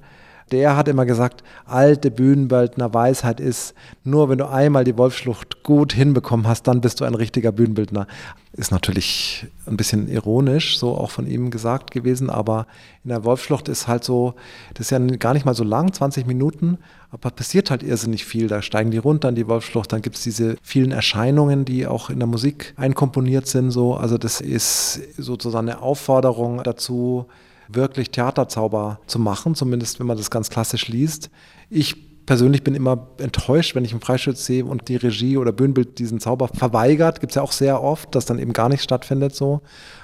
Der 0.53 0.77
hat 0.77 0.89
immer 0.89 1.07
gesagt, 1.07 1.43
alte 1.65 2.11
Bühnenbildner 2.11 2.93
Weisheit 2.93 3.41
ist, 3.41 3.75
nur 4.05 4.29
wenn 4.29 4.39
du 4.39 4.49
einmal 4.49 4.85
die 4.85 4.97
Wolfschlucht 4.99 5.63
gut 5.63 5.93
hinbekommen 5.93 6.47
hast, 6.47 6.65
dann 6.65 6.81
bist 6.81 7.01
du 7.01 7.05
ein 7.05 7.15
richtiger 7.15 7.53
Bühnenbildner. 7.53 8.07
Ist 8.53 8.71
natürlich 8.71 9.47
ein 9.67 9.77
bisschen 9.77 10.09
ironisch, 10.09 10.79
so 10.79 10.97
auch 10.97 11.11
von 11.11 11.27
ihm 11.27 11.51
gesagt 11.51 11.91
gewesen, 11.91 12.31
aber 12.31 12.67
in 13.03 13.09
der 13.09 13.25
Wolfschlucht 13.25 13.69
ist 13.69 13.89
halt 13.89 14.05
so, 14.05 14.35
das 14.75 14.87
ist 14.87 14.91
ja 14.91 14.99
gar 14.99 15.35
nicht 15.35 15.45
mal 15.45 15.55
so 15.55 15.65
lang, 15.65 15.93
20 15.93 16.27
Minuten, 16.27 16.79
aber 17.11 17.31
passiert 17.31 17.71
halt 17.71 17.83
irrsinnig 17.83 18.25
viel. 18.25 18.47
Da 18.47 18.63
steigen 18.63 18.91
die 18.91 18.99
runter 18.99 19.29
in 19.29 19.35
die 19.35 19.49
Wolfschlucht, 19.49 19.93
dann 19.93 20.03
gibt 20.03 20.17
es 20.17 20.23
diese 20.23 20.57
vielen 20.63 20.93
Erscheinungen, 20.93 21.65
die 21.65 21.87
auch 21.87 22.11
in 22.11 22.19
der 22.19 22.29
Musik 22.29 22.75
einkomponiert 22.77 23.47
sind. 23.47 23.71
So. 23.71 23.95
Also 23.95 24.19
das 24.19 24.41
ist 24.41 25.01
sozusagen 25.17 25.69
eine 25.69 25.81
Aufforderung 25.81 26.63
dazu, 26.63 27.27
wirklich 27.69 28.11
Theaterzauber 28.11 29.01
zu 29.07 29.19
machen, 29.19 29.55
zumindest 29.55 30.01
wenn 30.01 30.07
man 30.07 30.17
das 30.17 30.31
ganz 30.31 30.51
klassisch 30.51 30.89
liest. 30.89 31.31
Ich 31.71 32.25
persönlich 32.27 32.65
bin 32.65 32.75
immer 32.75 33.09
enttäuscht, 33.19 33.75
wenn 33.75 33.85
ich 33.85 33.93
einen 33.93 34.01
Freischütz 34.01 34.45
sehe 34.45 34.65
und 34.65 34.89
die 34.89 34.97
Regie 34.97 35.37
oder 35.37 35.53
Bühnenbild 35.53 35.99
diesen 35.99 36.21
Zauber 36.21 36.49
verweigert. 36.49 37.21
Gibt 37.21 37.33
es 37.33 37.37
ja 37.37 37.43
auch 37.43 37.53
sehr 37.53 37.83
oft, 37.83 38.15
dass 38.15 38.27
dann 38.27 38.39
eben 38.39 38.53
gar 38.53 38.69
nicht 38.69 38.83
stattfindet 38.83 39.35
so. 39.35 39.61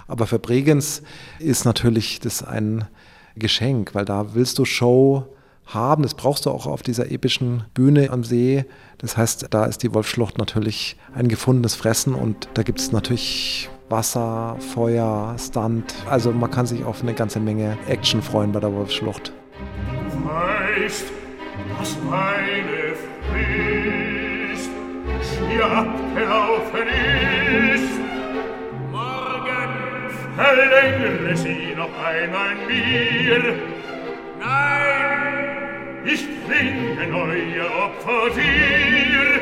Aber 0.06 0.26
für 0.26 0.38
Bregenz 0.38 1.02
ist 1.38 1.64
natürlich 1.64 2.20
das 2.20 2.42
ein 2.42 2.86
Geschenk, 3.36 3.94
weil 3.94 4.04
da 4.04 4.34
willst 4.34 4.58
du 4.58 4.64
Show 4.64 5.26
haben. 5.66 6.02
Das 6.02 6.14
brauchst 6.14 6.46
du 6.46 6.50
auch 6.50 6.66
auf 6.66 6.82
dieser 6.82 7.10
epischen 7.10 7.64
Bühne 7.74 8.10
am 8.10 8.24
See. 8.24 8.64
Das 8.98 9.16
heißt, 9.16 9.46
da 9.50 9.64
ist 9.64 9.82
die 9.82 9.94
Wolfschlucht 9.94 10.38
natürlich 10.38 10.96
ein 11.14 11.28
gefundenes 11.28 11.74
Fressen 11.74 12.14
und 12.14 12.48
da 12.54 12.62
gibt 12.62 12.80
es 12.80 12.92
natürlich 12.92 13.70
Wasser, 13.90 14.56
Feuer, 14.72 15.34
Stunt. 15.36 15.94
Also 16.08 16.30
man 16.30 16.50
kann 16.50 16.64
sich 16.64 16.84
auf 16.84 17.02
eine 17.02 17.12
ganze 17.12 17.40
Menge 17.40 17.76
Action 17.88 18.22
freuen 18.22 18.52
bei 18.52 18.60
der 18.60 18.72
Wolfsschlucht. 18.72 19.32
Weißt, 20.24 21.06
was 21.78 21.96
meine 22.08 22.94
Frist 23.26 24.70
hier 25.50 25.66
abgelaufen 25.66 26.86
ist. 27.74 28.00
Morgen 28.92 29.70
verlängere 30.36 31.36
sie 31.36 31.74
noch 31.76 31.90
einmal 32.04 32.54
mir. 32.68 33.54
Nein, 34.38 36.04
ich 36.04 36.24
bringe 36.46 37.08
neue 37.08 37.64
Opfer 37.64 38.30
dir. 38.36 39.40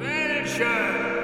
Welche? 0.00 1.23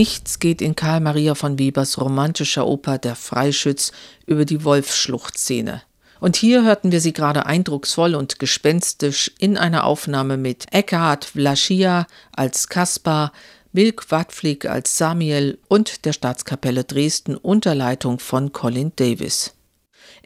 Nichts 0.00 0.38
geht 0.38 0.62
in 0.62 0.76
Karl 0.76 1.00
Maria 1.00 1.34
von 1.34 1.58
Webers 1.58 2.00
romantischer 2.00 2.66
Oper 2.66 2.96
Der 2.96 3.14
Freischütz 3.14 3.92
über 4.24 4.46
die 4.46 4.64
Wolfsschluchtszene. 4.64 5.82
Und 6.20 6.36
hier 6.36 6.64
hörten 6.64 6.90
wir 6.90 7.02
sie 7.02 7.12
gerade 7.12 7.44
eindrucksvoll 7.44 8.14
und 8.14 8.38
gespenstisch 8.38 9.30
in 9.38 9.58
einer 9.58 9.84
Aufnahme 9.84 10.38
mit 10.38 10.72
Eckhard 10.72 11.26
Vlaschia 11.26 12.06
als 12.32 12.68
Kaspar, 12.68 13.30
Wilk 13.74 14.10
Wattflieg 14.10 14.64
als 14.64 14.96
Samuel 14.96 15.58
und 15.68 16.06
der 16.06 16.14
Staatskapelle 16.14 16.84
Dresden 16.84 17.36
unter 17.36 17.74
Leitung 17.74 18.20
von 18.20 18.52
Colin 18.52 18.92
Davis. 18.96 19.52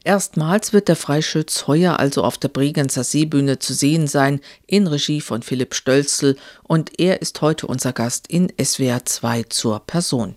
Erstmals 0.05 0.75
wird 0.75 0.89
der 0.89 0.97
Freischütz 0.97 1.67
heuer 1.67 1.99
also 1.99 2.23
auf 2.23 2.37
der 2.37 2.49
Bregenzer 2.49 3.05
Seebühne 3.05 3.59
zu 3.59 3.73
sehen 3.73 4.07
sein, 4.07 4.41
in 4.67 4.87
Regie 4.87 5.23
von 5.23 5.43
Philipp 5.43 5.75
Stölzel, 5.75 6.37
und 6.63 7.01
er 7.01 7.23
ist 7.23 7.41
heute 7.41 7.67
unser 7.67 7.95
Gast 7.95 8.27
in 8.29 8.53
SWR 8.63 9.07
2 9.07 9.45
zur 9.45 9.81
Person. 9.81 10.37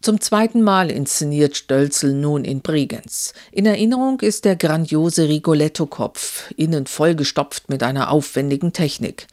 Zum 0.00 0.22
zweiten 0.22 0.62
Mal 0.62 0.90
inszeniert 0.90 1.56
Stölzel 1.56 2.14
nun 2.14 2.46
in 2.46 2.62
Bregenz. 2.62 3.34
In 3.52 3.66
Erinnerung 3.66 4.20
ist 4.20 4.46
der 4.46 4.56
grandiose 4.56 5.28
Rigoletto-Kopf, 5.28 6.50
innen 6.56 6.86
vollgestopft 6.86 7.68
mit 7.68 7.82
einer 7.82 8.10
aufwendigen 8.10 8.72
Technik. 8.72 9.26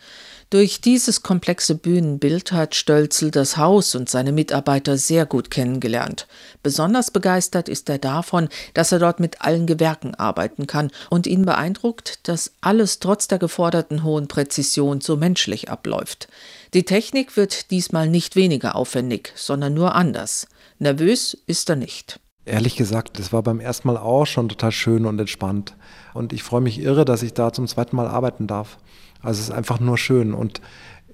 Durch 0.56 0.80
dieses 0.80 1.22
komplexe 1.22 1.76
Bühnenbild 1.76 2.54
hat 2.54 2.76
Stölzel 2.76 3.30
das 3.30 3.58
Haus 3.58 3.94
und 3.94 4.08
seine 4.10 4.32
Mitarbeiter 4.32 4.98
sehr 4.98 5.26
gut 5.26 5.52
kennengelernt. 5.52 6.28
Besonders 6.64 7.12
begeistert 7.12 7.68
ist 7.68 7.90
er 7.90 7.98
davon, 7.98 8.48
dass 8.74 8.94
er 8.94 9.00
dort 9.00 9.20
mit 9.20 9.42
allen 9.42 9.68
Gewerken 9.68 10.16
arbeiten 10.16 10.66
kann 10.66 10.92
und 11.10 11.28
ihn 11.28 11.44
beeindruckt, 11.44 12.26
dass 12.30 12.54
alles 12.62 13.00
trotz 13.00 13.28
der 13.28 13.38
geforderten 13.38 14.06
hohen 14.06 14.30
Präzision 14.30 15.02
so 15.02 15.18
menschlich 15.18 15.70
abläuft. 15.70 16.30
Die 16.74 16.84
Technik 16.84 17.36
wird 17.36 17.70
diesmal 17.70 18.08
nicht 18.08 18.38
weniger 18.38 18.78
aufwendig, 18.78 19.34
sondern 19.36 19.74
nur 19.74 19.94
anders. 19.94 20.48
Nervös 20.80 21.38
ist 21.48 21.70
er 21.70 21.76
nicht. 21.76 22.22
Ehrlich 22.46 22.78
gesagt, 22.78 23.20
das 23.20 23.34
war 23.34 23.44
beim 23.44 23.60
ersten 23.60 23.90
Mal 23.90 23.98
auch 23.98 24.26
schon 24.26 24.48
total 24.48 24.72
schön 24.72 25.06
und 25.06 25.20
entspannt. 25.20 25.76
Und 26.14 26.32
ich 26.32 26.44
freue 26.44 26.62
mich 26.62 26.80
irre, 26.80 27.04
dass 27.04 27.24
ich 27.24 27.34
da 27.34 27.52
zum 27.52 27.68
zweiten 27.68 27.98
Mal 27.98 28.08
arbeiten 28.08 28.48
darf. 28.48 28.78
Also 29.26 29.40
es 29.42 29.50
ist 29.50 29.56
einfach 29.56 29.80
nur 29.80 29.98
schön. 29.98 30.34
Und 30.34 30.62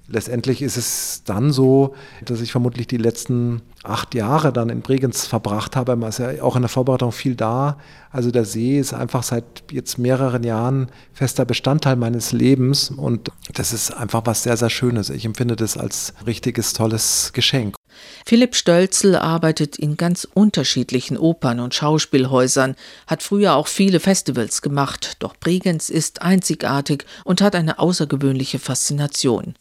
letztendlich 0.08 0.62
ist 0.62 0.76
es 0.76 1.22
dann 1.24 1.52
so, 1.52 1.94
dass 2.24 2.40
ich 2.40 2.52
vermutlich 2.52 2.86
die 2.86 2.96
letzten 2.98 3.62
acht 3.82 4.14
Jahre 4.14 4.52
dann 4.52 4.68
in 4.68 4.82
Bregenz 4.82 5.26
verbracht 5.26 5.74
habe. 5.74 5.96
Man 5.96 6.10
ist 6.10 6.18
ja 6.18 6.42
auch 6.42 6.56
in 6.56 6.62
der 6.62 6.68
Vorbereitung 6.68 7.12
viel 7.12 7.34
da. 7.34 7.78
Also 8.10 8.30
der 8.30 8.44
See 8.44 8.78
ist 8.78 8.92
einfach 8.92 9.22
seit 9.22 9.44
jetzt 9.70 9.98
mehreren 9.98 10.44
Jahren 10.44 10.88
fester 11.12 11.44
Bestandteil 11.44 11.96
meines 11.96 12.32
Lebens 12.32 12.90
und 12.90 13.30
das 13.54 13.72
ist 13.72 13.90
einfach 13.90 14.22
was 14.24 14.42
sehr, 14.42 14.56
sehr 14.56 14.70
Schönes. 14.70 15.10
Ich 15.10 15.24
empfinde 15.24 15.56
das 15.56 15.76
als 15.76 16.14
richtiges, 16.26 16.74
tolles 16.74 17.32
Geschenk. 17.32 17.74
Philipp 18.26 18.54
Stölzel 18.54 19.16
arbeitet 19.16 19.76
in 19.76 19.96
ganz 19.96 20.26
unterschiedlichen 20.32 21.18
Opern 21.18 21.60
und 21.60 21.74
Schauspielhäusern, 21.74 22.76
hat 23.06 23.22
früher 23.22 23.54
auch 23.54 23.66
viele 23.66 24.00
Festivals 24.00 24.62
gemacht, 24.62 25.16
doch 25.18 25.36
Bregenz 25.36 25.88
ist 25.88 26.22
einzigartig 26.22 27.04
und 27.24 27.40
hat 27.40 27.54
eine 27.54 27.78
außergewöhnliche 27.78 28.58
Faszination. 28.58 29.54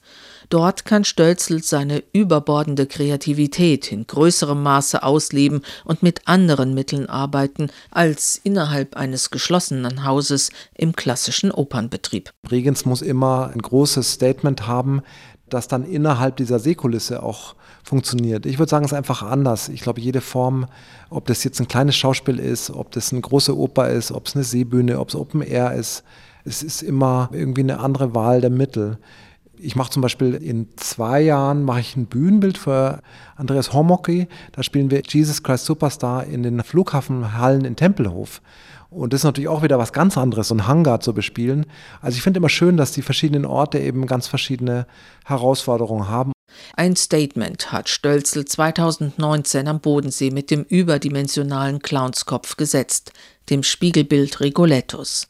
Dort 0.52 0.84
kann 0.84 1.06
Stölzel 1.06 1.64
seine 1.64 2.04
überbordende 2.12 2.86
Kreativität 2.86 3.90
in 3.90 4.06
größerem 4.06 4.62
Maße 4.62 5.02
ausleben 5.02 5.62
und 5.86 6.04
mit 6.04 6.28
anderen 6.28 6.74
Mitteln 6.74 7.08
arbeiten 7.08 7.70
als 7.90 8.40
innerhalb 8.44 8.98
eines 8.98 9.32
geschlossenen 9.32 10.04
Hauses 10.04 10.50
im 10.76 10.94
klassischen 10.94 11.52
Opernbetrieb. 11.52 12.34
Bregenz 12.44 12.84
muss 12.84 13.02
immer 13.02 13.50
ein 13.54 13.62
großes 13.62 14.12
Statement 14.12 14.68
haben, 14.68 15.04
das 15.54 15.68
dann 15.68 15.84
innerhalb 15.84 16.38
dieser 16.38 16.60
Seekulisse 16.60 17.24
auch 17.24 17.56
funktioniert. 17.84 18.46
Ich 18.46 18.60
würde 18.60 18.70
sagen, 18.70 18.86
es 18.86 18.92
ist 18.92 18.98
einfach 18.98 19.24
anders. 19.24 19.70
Ich 19.70 19.82
glaube, 19.82 20.02
jede 20.02 20.22
Form, 20.22 20.66
ob 21.10 21.26
das 21.28 21.44
jetzt 21.44 21.60
ein 21.60 21.68
kleines 21.68 21.96
Schauspiel 21.96 22.40
ist, 22.40 22.70
ob 22.70 22.92
das 22.92 23.12
eine 23.12 23.22
große 23.22 23.58
Oper 23.58 23.90
ist, 23.90 24.12
ob 24.12 24.28
es 24.28 24.36
eine 24.36 24.44
Seebühne, 24.44 25.00
ob 25.00 25.10
es 25.10 25.16
Open 25.16 25.42
Air 25.42 25.74
ist, 25.74 26.04
es 26.44 26.64
ist 26.64 26.82
immer 26.82 27.30
irgendwie 27.32 27.62
eine 27.62 27.80
andere 27.80 28.16
Wahl 28.16 28.42
der 28.42 28.50
Mittel. 28.50 28.98
Ich 29.58 29.76
mache 29.76 29.92
zum 29.92 30.02
Beispiel 30.02 30.34
in 30.34 30.70
zwei 30.78 31.22
Jahren 31.22 31.64
mache 31.64 31.82
ich 31.82 31.96
ein 31.96 32.08
Bühnenbild 32.08 32.58
für 32.58 33.02
Andreas 33.36 33.74
Homocki. 33.74 34.28
Da 34.54 34.64
spielen 34.64 34.90
wir 34.90 35.04
Jesus 35.08 35.44
Christ 35.44 35.66
Superstar 35.66 36.26
in 36.26 36.42
den 36.42 36.64
Flughafenhallen 36.64 37.64
in 37.64 37.76
Tempelhof. 37.76 38.42
Und 38.92 39.14
das 39.14 39.22
ist 39.22 39.24
natürlich 39.24 39.48
auch 39.48 39.64
wieder 39.64 39.80
was 39.80 39.94
ganz 39.94 40.18
anderes, 40.18 40.50
so 40.50 40.56
ein 40.56 40.68
Hangar 40.68 41.00
zu 41.00 41.14
bespielen. 41.14 41.66
Also 42.02 42.18
ich 42.18 42.22
finde 42.22 42.40
immer 42.40 42.50
schön, 42.50 42.76
dass 42.76 42.92
die 42.92 43.02
verschiedenen 43.02 43.46
Orte 43.46 43.80
eben 43.80 44.06
ganz 44.06 44.28
verschiedene 44.28 44.86
Herausforderungen 45.26 46.10
haben. 46.10 46.34
Ein 46.76 46.98
Statement 46.98 47.72
hat 47.72 47.88
Stölzel 47.88 48.44
2019 48.44 49.70
am 49.70 49.80
Bodensee 49.80 50.30
mit 50.30 50.52
dem 50.52 50.64
überdimensionalen 50.64 51.80
Clownskopf 51.80 52.58
gesetzt, 52.58 53.14
dem 53.50 53.64
Spiegelbild 53.64 54.42
Rigolettos. 54.42 55.30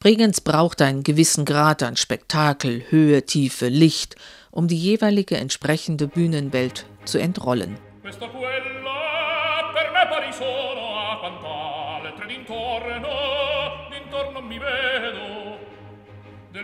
Bregenz 0.00 0.40
braucht 0.40 0.80
einen 0.80 1.02
gewissen 1.02 1.44
Grad 1.44 1.82
an 1.82 1.96
Spektakel, 1.96 2.82
Höhe, 2.88 3.26
Tiefe, 3.26 3.68
Licht, 3.68 4.16
um 4.50 4.68
die 4.68 4.78
jeweilige 4.78 5.36
entsprechende 5.36 6.08
Bühnenwelt 6.08 6.86
zu 7.04 7.18
entrollen. 7.18 7.76
Questo 8.02 8.26
quella 8.28 9.70
per 9.74 9.92
me 9.92 10.06
pari 10.08 10.32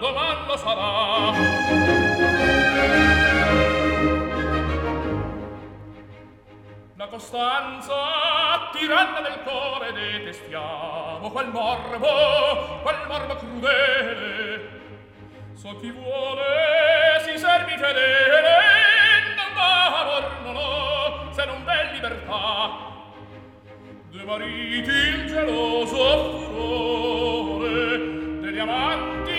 domando 0.00 0.56
sarà. 0.56 1.32
La 6.96 7.06
costanza 7.06 7.94
tiranna 8.72 9.20
del 9.20 9.40
cuore 9.44 9.92
detestiamo 9.92 11.30
quel 11.30 11.48
morbo 11.48 12.80
quel 12.82 12.96
morbo 13.06 13.36
crudele. 13.36 14.78
So 15.54 15.76
chi 15.76 15.90
vuole 15.90 17.20
si 17.26 17.38
servi 17.38 17.76
fedele 17.76 18.56
non 19.36 19.54
va 19.54 20.00
amor 20.00 20.40
non 20.44 20.56
ho 20.56 21.32
se 21.32 21.44
non 21.44 21.62
v'è 21.64 21.92
libertà. 21.92 22.88
De 24.10 24.24
mariti 24.24 24.90
il 24.90 25.26
geloso 25.26 26.40
furore 26.48 27.98
degli 28.40 28.58
amanti 28.58 29.19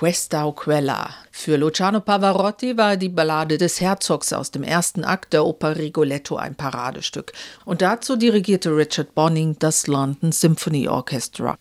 Questa 0.00 0.46
o 0.46 0.52
Quella. 0.52 1.10
Für 1.30 1.58
Luciano 1.58 2.00
Pavarotti 2.00 2.78
war 2.78 2.96
die 2.96 3.10
Ballade 3.10 3.58
des 3.58 3.82
Herzogs 3.82 4.32
aus 4.32 4.50
dem 4.50 4.62
ersten 4.62 5.04
Akt 5.04 5.34
der 5.34 5.44
Oper 5.44 5.76
Rigoletto 5.76 6.36
ein 6.36 6.54
Paradestück. 6.54 7.34
Und 7.66 7.82
dazu 7.82 8.16
dirigierte 8.16 8.74
Richard 8.74 9.14
Bonning 9.14 9.56
das 9.58 9.88
London 9.88 10.32
Symphony 10.32 10.88
Orchestra. 10.88 11.58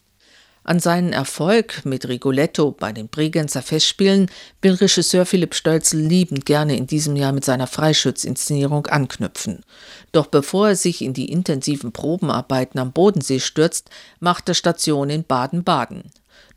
An 0.63 0.79
seinen 0.79 1.11
Erfolg 1.11 1.83
mit 1.83 2.07
Rigoletto 2.07 2.71
bei 2.71 2.93
den 2.93 3.09
Bregenzer 3.09 3.61
Festspielen 3.61 4.31
will 4.61 4.75
Regisseur 4.75 5.25
Philipp 5.25 5.53
Stölzel 5.53 5.99
liebend 5.99 6.45
gerne 6.45 6.77
in 6.77 6.87
diesem 6.87 7.17
Jahr 7.17 7.33
mit 7.33 7.43
seiner 7.43 7.67
Freischützinszenierung 7.67 8.87
anknüpfen. 8.87 9.65
Doch 10.13 10.27
bevor 10.27 10.69
er 10.69 10.75
sich 10.77 11.01
in 11.01 11.13
die 11.13 11.29
intensiven 11.29 11.91
Probenarbeiten 11.91 12.79
am 12.79 12.93
Bodensee 12.93 13.41
stürzt, 13.41 13.89
macht 14.21 14.47
er 14.47 14.55
Station 14.55 15.09
in 15.09 15.25
Baden-Baden. 15.25 16.03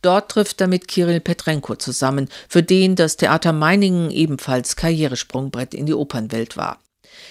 Dort 0.02 0.32
trifft 0.32 0.60
er 0.60 0.66
mit 0.66 0.88
Kirill 0.88 1.20
Petrenko 1.20 1.76
zusammen, 1.76 2.28
für 2.48 2.62
den 2.62 2.96
das 2.96 3.16
Theater 3.16 3.52
Meiningen 3.52 4.10
ebenfalls 4.10 4.76
Karrieresprungbrett 4.76 5.74
in 5.74 5.86
die 5.86 5.94
Opernwelt 5.94 6.56
war. 6.56 6.80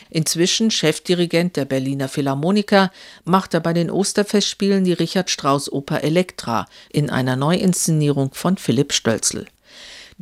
Inzwischen 0.10 0.72
Chefdirigent 0.72 1.58
der 1.58 1.66
Berliner 1.66 2.08
Philharmoniker, 2.08 2.92
macht 3.26 3.54
er 3.54 3.60
bei 3.60 3.74
den 3.74 3.92
Osterfestspielen 3.92 4.84
die 4.86 4.94
Richard 4.94 5.30
Strauss 5.30 5.72
Oper 5.72 6.04
Elektra 6.04 6.66
in 6.90 7.10
einer 7.10 7.36
Neuinszenierung 7.36 8.34
von 8.34 8.58
Philipp 8.58 8.94
Stölzl. 8.94 9.48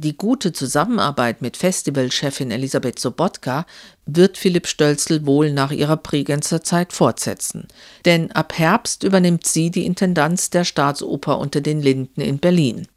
Die 0.02 0.16
gute 0.16 0.54
Zusammenarbeit 0.54 1.42
mit 1.42 1.58
Festivalchefin 1.58 2.52
Elisabeth 2.52 3.00
Sobotka 3.00 3.66
wird 4.06 4.38
Philipp 4.38 4.66
Stölzl 4.66 5.26
wohl 5.26 5.52
nach 5.52 5.72
ihrer 5.72 5.98
Bregenzer 5.98 6.64
Zeit 6.64 6.94
fortsetzen. 6.94 7.68
Denn 8.06 8.32
ab 8.32 8.58
Herbst 8.58 9.04
übernimmt 9.04 9.46
sie 9.46 9.72
die 9.72 9.86
Intendanz 9.86 10.52
der 10.52 10.64
Staatsoper 10.64 11.38
unter 11.38 11.60
den 11.60 11.82
Linden 11.82 12.22
in 12.22 12.38
Berlin. 12.40 12.88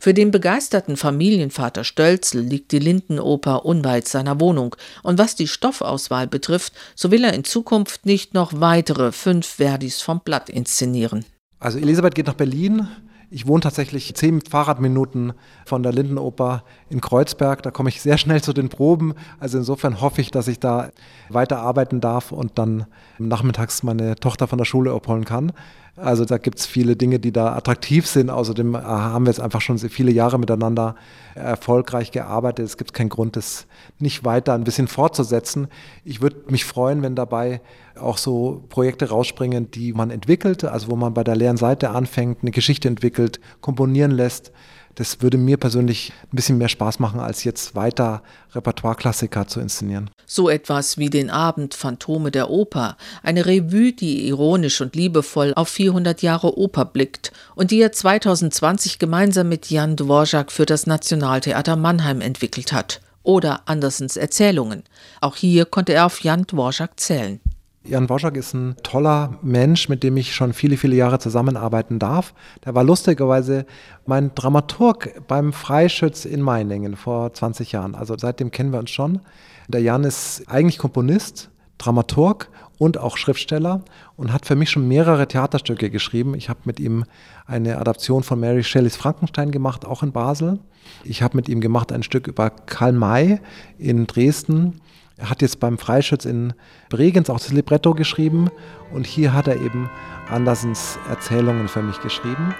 Für 0.00 0.12
den 0.12 0.30
begeisterten 0.30 0.98
Familienvater 0.98 1.82
Stölzl 1.82 2.40
liegt 2.40 2.72
die 2.72 2.78
Lindenoper 2.78 3.64
unweit 3.64 4.06
seiner 4.06 4.38
Wohnung. 4.38 4.76
Und 5.02 5.16
was 5.16 5.36
die 5.36 5.48
Stoffauswahl 5.48 6.26
betrifft, 6.26 6.74
so 6.94 7.10
will 7.10 7.24
er 7.24 7.32
in 7.32 7.44
Zukunft 7.44 8.04
nicht 8.04 8.34
noch 8.34 8.52
weitere 8.54 9.12
fünf 9.12 9.46
Verdis 9.46 10.02
vom 10.02 10.20
Blatt 10.20 10.50
inszenieren. 10.50 11.24
Also 11.58 11.78
Elisabeth 11.78 12.14
geht 12.14 12.26
nach 12.26 12.34
Berlin 12.34 12.86
ich 13.30 13.46
wohne 13.46 13.60
tatsächlich 13.60 14.12
zehn 14.16 14.40
Fahrradminuten 14.40 15.34
von 15.64 15.84
der 15.84 15.92
Lindenoper 15.92 16.64
in 16.88 17.00
Kreuzberg. 17.00 17.62
Da 17.62 17.70
komme 17.70 17.88
ich 17.88 18.02
sehr 18.02 18.18
schnell 18.18 18.42
zu 18.42 18.52
den 18.52 18.68
Proben. 18.68 19.14
Also 19.38 19.58
insofern 19.58 20.00
hoffe 20.00 20.20
ich, 20.20 20.32
dass 20.32 20.48
ich 20.48 20.58
da 20.58 20.90
weiter 21.28 21.60
arbeiten 21.60 22.00
darf 22.00 22.32
und 22.32 22.58
dann 22.58 22.86
nachmittags 23.18 23.84
meine 23.84 24.16
Tochter 24.16 24.48
von 24.48 24.58
der 24.58 24.64
Schule 24.64 24.92
abholen 24.92 25.24
kann. 25.24 25.52
Also 26.00 26.24
da 26.24 26.38
gibt 26.38 26.58
es 26.58 26.66
viele 26.66 26.96
Dinge, 26.96 27.18
die 27.18 27.32
da 27.32 27.54
attraktiv 27.54 28.06
sind. 28.06 28.30
Außerdem 28.30 28.74
äh, 28.74 28.78
haben 28.78 29.26
wir 29.26 29.30
jetzt 29.30 29.40
einfach 29.40 29.60
schon 29.60 29.78
viele 29.78 30.10
Jahre 30.10 30.38
miteinander 30.38 30.96
erfolgreich 31.34 32.10
gearbeitet. 32.10 32.64
Es 32.64 32.76
gibt 32.76 32.94
keinen 32.94 33.10
Grund, 33.10 33.36
das 33.36 33.66
nicht 33.98 34.24
weiter 34.24 34.54
ein 34.54 34.64
bisschen 34.64 34.88
fortzusetzen. 34.88 35.68
Ich 36.04 36.22
würde 36.22 36.36
mich 36.48 36.64
freuen, 36.64 37.02
wenn 37.02 37.14
dabei 37.14 37.60
auch 37.98 38.16
so 38.16 38.64
Projekte 38.68 39.10
rausspringen, 39.10 39.70
die 39.70 39.92
man 39.92 40.10
entwickelt, 40.10 40.64
also 40.64 40.90
wo 40.90 40.96
man 40.96 41.12
bei 41.12 41.24
der 41.24 41.36
leeren 41.36 41.58
Seite 41.58 41.90
anfängt, 41.90 42.38
eine 42.42 42.50
Geschichte 42.50 42.88
entwickelt, 42.88 43.40
komponieren 43.60 44.10
lässt 44.10 44.52
das 44.94 45.22
würde 45.22 45.38
mir 45.38 45.56
persönlich 45.56 46.12
ein 46.24 46.36
bisschen 46.36 46.58
mehr 46.58 46.68
Spaß 46.68 46.98
machen, 46.98 47.20
als 47.20 47.44
jetzt 47.44 47.74
weiter 47.74 48.22
Repertoire-Klassiker 48.54 49.46
zu 49.46 49.60
inszenieren. 49.60 50.10
So 50.26 50.48
etwas 50.48 50.98
wie 50.98 51.10
den 51.10 51.30
Abend 51.30 51.74
Phantome 51.74 52.30
der 52.30 52.50
Oper, 52.50 52.96
eine 53.22 53.46
Revue, 53.46 53.92
die 53.92 54.28
ironisch 54.28 54.80
und 54.80 54.94
liebevoll 54.94 55.52
auf 55.54 55.68
400 55.68 56.22
Jahre 56.22 56.58
Oper 56.58 56.84
blickt 56.84 57.32
und 57.54 57.70
die 57.70 57.80
er 57.80 57.92
2020 57.92 58.98
gemeinsam 58.98 59.48
mit 59.48 59.70
Jan 59.70 59.96
Dvorak 59.96 60.52
für 60.52 60.66
das 60.66 60.86
Nationaltheater 60.86 61.76
Mannheim 61.76 62.20
entwickelt 62.20 62.72
hat. 62.72 63.00
Oder 63.22 63.62
Andersens 63.66 64.16
Erzählungen. 64.16 64.82
Auch 65.20 65.36
hier 65.36 65.66
konnte 65.66 65.92
er 65.92 66.06
auf 66.06 66.20
Jan 66.20 66.46
Dvorak 66.46 66.98
zählen. 66.98 67.40
Jan 67.82 68.10
Woschak 68.10 68.36
ist 68.36 68.52
ein 68.52 68.76
toller 68.82 69.38
Mensch, 69.40 69.88
mit 69.88 70.02
dem 70.02 70.18
ich 70.18 70.34
schon 70.34 70.52
viele, 70.52 70.76
viele 70.76 70.96
Jahre 70.96 71.18
zusammenarbeiten 71.18 71.98
darf. 71.98 72.34
Der 72.64 72.74
war 72.74 72.84
lustigerweise 72.84 73.64
mein 74.04 74.34
Dramaturg 74.34 75.26
beim 75.26 75.54
Freischütz 75.54 76.26
in 76.26 76.42
Meiningen 76.42 76.94
vor 76.94 77.32
20 77.32 77.72
Jahren. 77.72 77.94
Also 77.94 78.16
seitdem 78.18 78.50
kennen 78.50 78.72
wir 78.72 78.80
uns 78.80 78.90
schon. 78.90 79.20
Der 79.66 79.80
Jan 79.80 80.04
ist 80.04 80.44
eigentlich 80.46 80.76
Komponist, 80.76 81.48
Dramaturg 81.78 82.50
und 82.76 82.98
auch 82.98 83.16
Schriftsteller 83.16 83.82
und 84.16 84.32
hat 84.32 84.44
für 84.44 84.56
mich 84.56 84.70
schon 84.70 84.86
mehrere 84.86 85.26
Theaterstücke 85.26 85.88
geschrieben. 85.88 86.34
Ich 86.34 86.50
habe 86.50 86.60
mit 86.64 86.80
ihm 86.80 87.04
eine 87.46 87.78
Adaption 87.78 88.22
von 88.22 88.38
Mary 88.38 88.62
Shelleys 88.62 88.96
Frankenstein 88.96 89.50
gemacht, 89.52 89.86
auch 89.86 90.02
in 90.02 90.12
Basel. 90.12 90.58
Ich 91.02 91.22
habe 91.22 91.36
mit 91.36 91.48
ihm 91.48 91.62
gemacht 91.62 91.92
ein 91.92 92.02
Stück 92.02 92.26
über 92.26 92.50
Karl 92.50 92.92
May 92.92 93.40
in 93.78 94.06
Dresden. 94.06 94.80
Er 95.20 95.28
hat 95.28 95.42
jetzt 95.42 95.60
beim 95.60 95.76
Freischütz 95.76 96.24
in 96.24 96.54
Bregenz 96.88 97.28
auch 97.28 97.38
das 97.38 97.52
Libretto 97.52 97.94
geschrieben 97.94 98.50
und 98.92 99.06
hier 99.06 99.34
hat 99.34 99.48
er 99.48 99.60
eben 99.60 99.90
Andersens 100.28 100.98
Erzählungen 101.08 101.68
für 101.68 101.82
mich 101.82 102.00
geschrieben. 102.00 102.54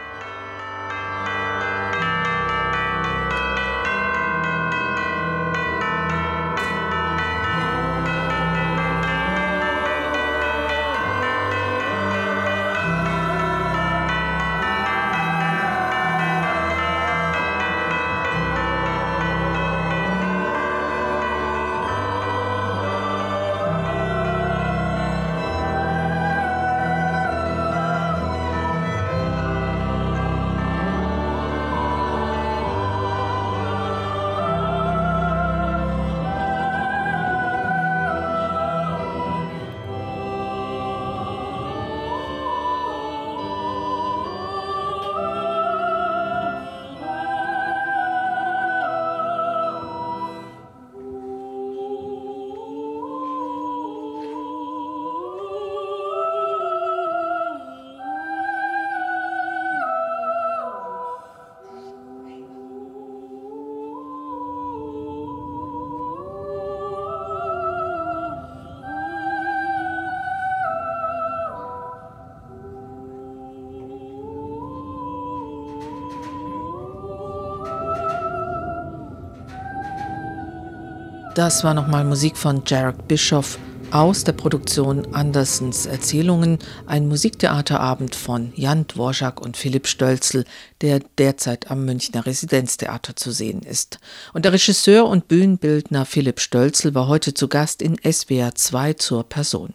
Das 81.41 81.64
war 81.64 81.72
nochmal 81.72 82.05
Musik 82.05 82.36
von 82.36 82.64
Jarek 82.66 83.09
Bischoff 83.09 83.59
aus 83.93 84.24
der 84.24 84.32
Produktion 84.32 85.14
Andersens 85.14 85.86
Erzählungen, 85.86 86.59
ein 86.84 87.09
Musiktheaterabend 87.09 88.14
von 88.14 88.53
Jan 88.57 88.86
Dvorak 88.86 89.41
und 89.41 89.57
Philipp 89.57 89.86
Stölzel, 89.86 90.45
der 90.82 91.01
derzeit 91.16 91.70
am 91.70 91.86
Münchner 91.86 92.26
Residenztheater 92.26 93.16
zu 93.16 93.30
sehen 93.30 93.62
ist. 93.62 94.01
Und 94.34 94.45
der 94.45 94.53
Regisseur 94.53 95.07
und 95.07 95.28
Bühnenbildner 95.28 96.05
Philipp 96.05 96.41
Stölzel 96.41 96.95
war 96.95 97.09
heute 97.09 97.32
zu 97.32 97.49
Gast 97.49 97.80
in 97.80 97.97
SWR 97.97 98.55
2 98.55 98.93
zur 98.93 99.26
Person. 99.26 99.72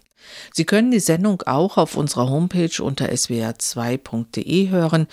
Sie 0.53 0.65
können 0.65 0.91
die 0.91 0.99
Sendung 0.99 1.41
auch 1.47 1.77
auf 1.77 1.97
unserer 1.97 2.29
Homepage 2.29 2.79
unter 2.79 3.07
swr2.de 3.07 4.69
hören, 4.69 5.07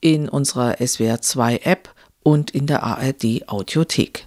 in 0.00 0.28
unserer 0.28 0.76
SWR 0.78 1.20
2 1.20 1.62
App 1.64 1.92
und 2.22 2.52
in 2.52 2.68
der 2.68 2.84
ARD 2.84 3.48
Audiothek. 3.48 4.25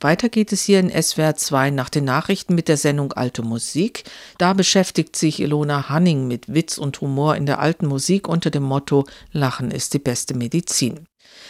Weiter 0.00 0.28
geht 0.28 0.52
es 0.52 0.62
hier 0.62 0.80
in 0.80 0.90
SWR 0.90 1.36
2 1.36 1.70
nach 1.70 1.88
den 1.88 2.04
Nachrichten 2.04 2.54
mit 2.54 2.68
der 2.68 2.76
Sendung 2.76 3.12
Alte 3.14 3.42
Musik. 3.42 4.04
Da 4.36 4.52
beschäftigt 4.52 5.16
sich 5.16 5.40
Ilona 5.40 5.88
Hanning 5.88 6.26
mit 6.28 6.52
Witz 6.52 6.76
und 6.76 7.00
Humor 7.00 7.36
in 7.36 7.46
der 7.46 7.60
alten 7.60 7.86
Musik 7.86 8.28
unter 8.28 8.50
dem 8.50 8.62
Motto 8.62 9.06
Lachen 9.32 9.70
ist 9.70 9.94
die 9.94 9.98
beste 9.98 10.34
Medizin. 10.34 11.06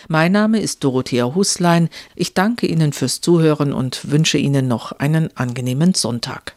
Mein 0.08 0.32
Name 0.32 0.60
ist 0.60 0.84
Dorothea 0.84 1.34
Huslein. 1.34 1.88
Ich 2.14 2.34
danke 2.34 2.66
Ihnen 2.66 2.92
fürs 2.92 3.20
Zuhören 3.20 3.72
und 3.72 4.10
wünsche 4.10 4.38
Ihnen 4.38 4.68
noch 4.68 4.92
einen 4.92 5.36
angenehmen 5.36 5.94
Sonntag. 5.94 6.56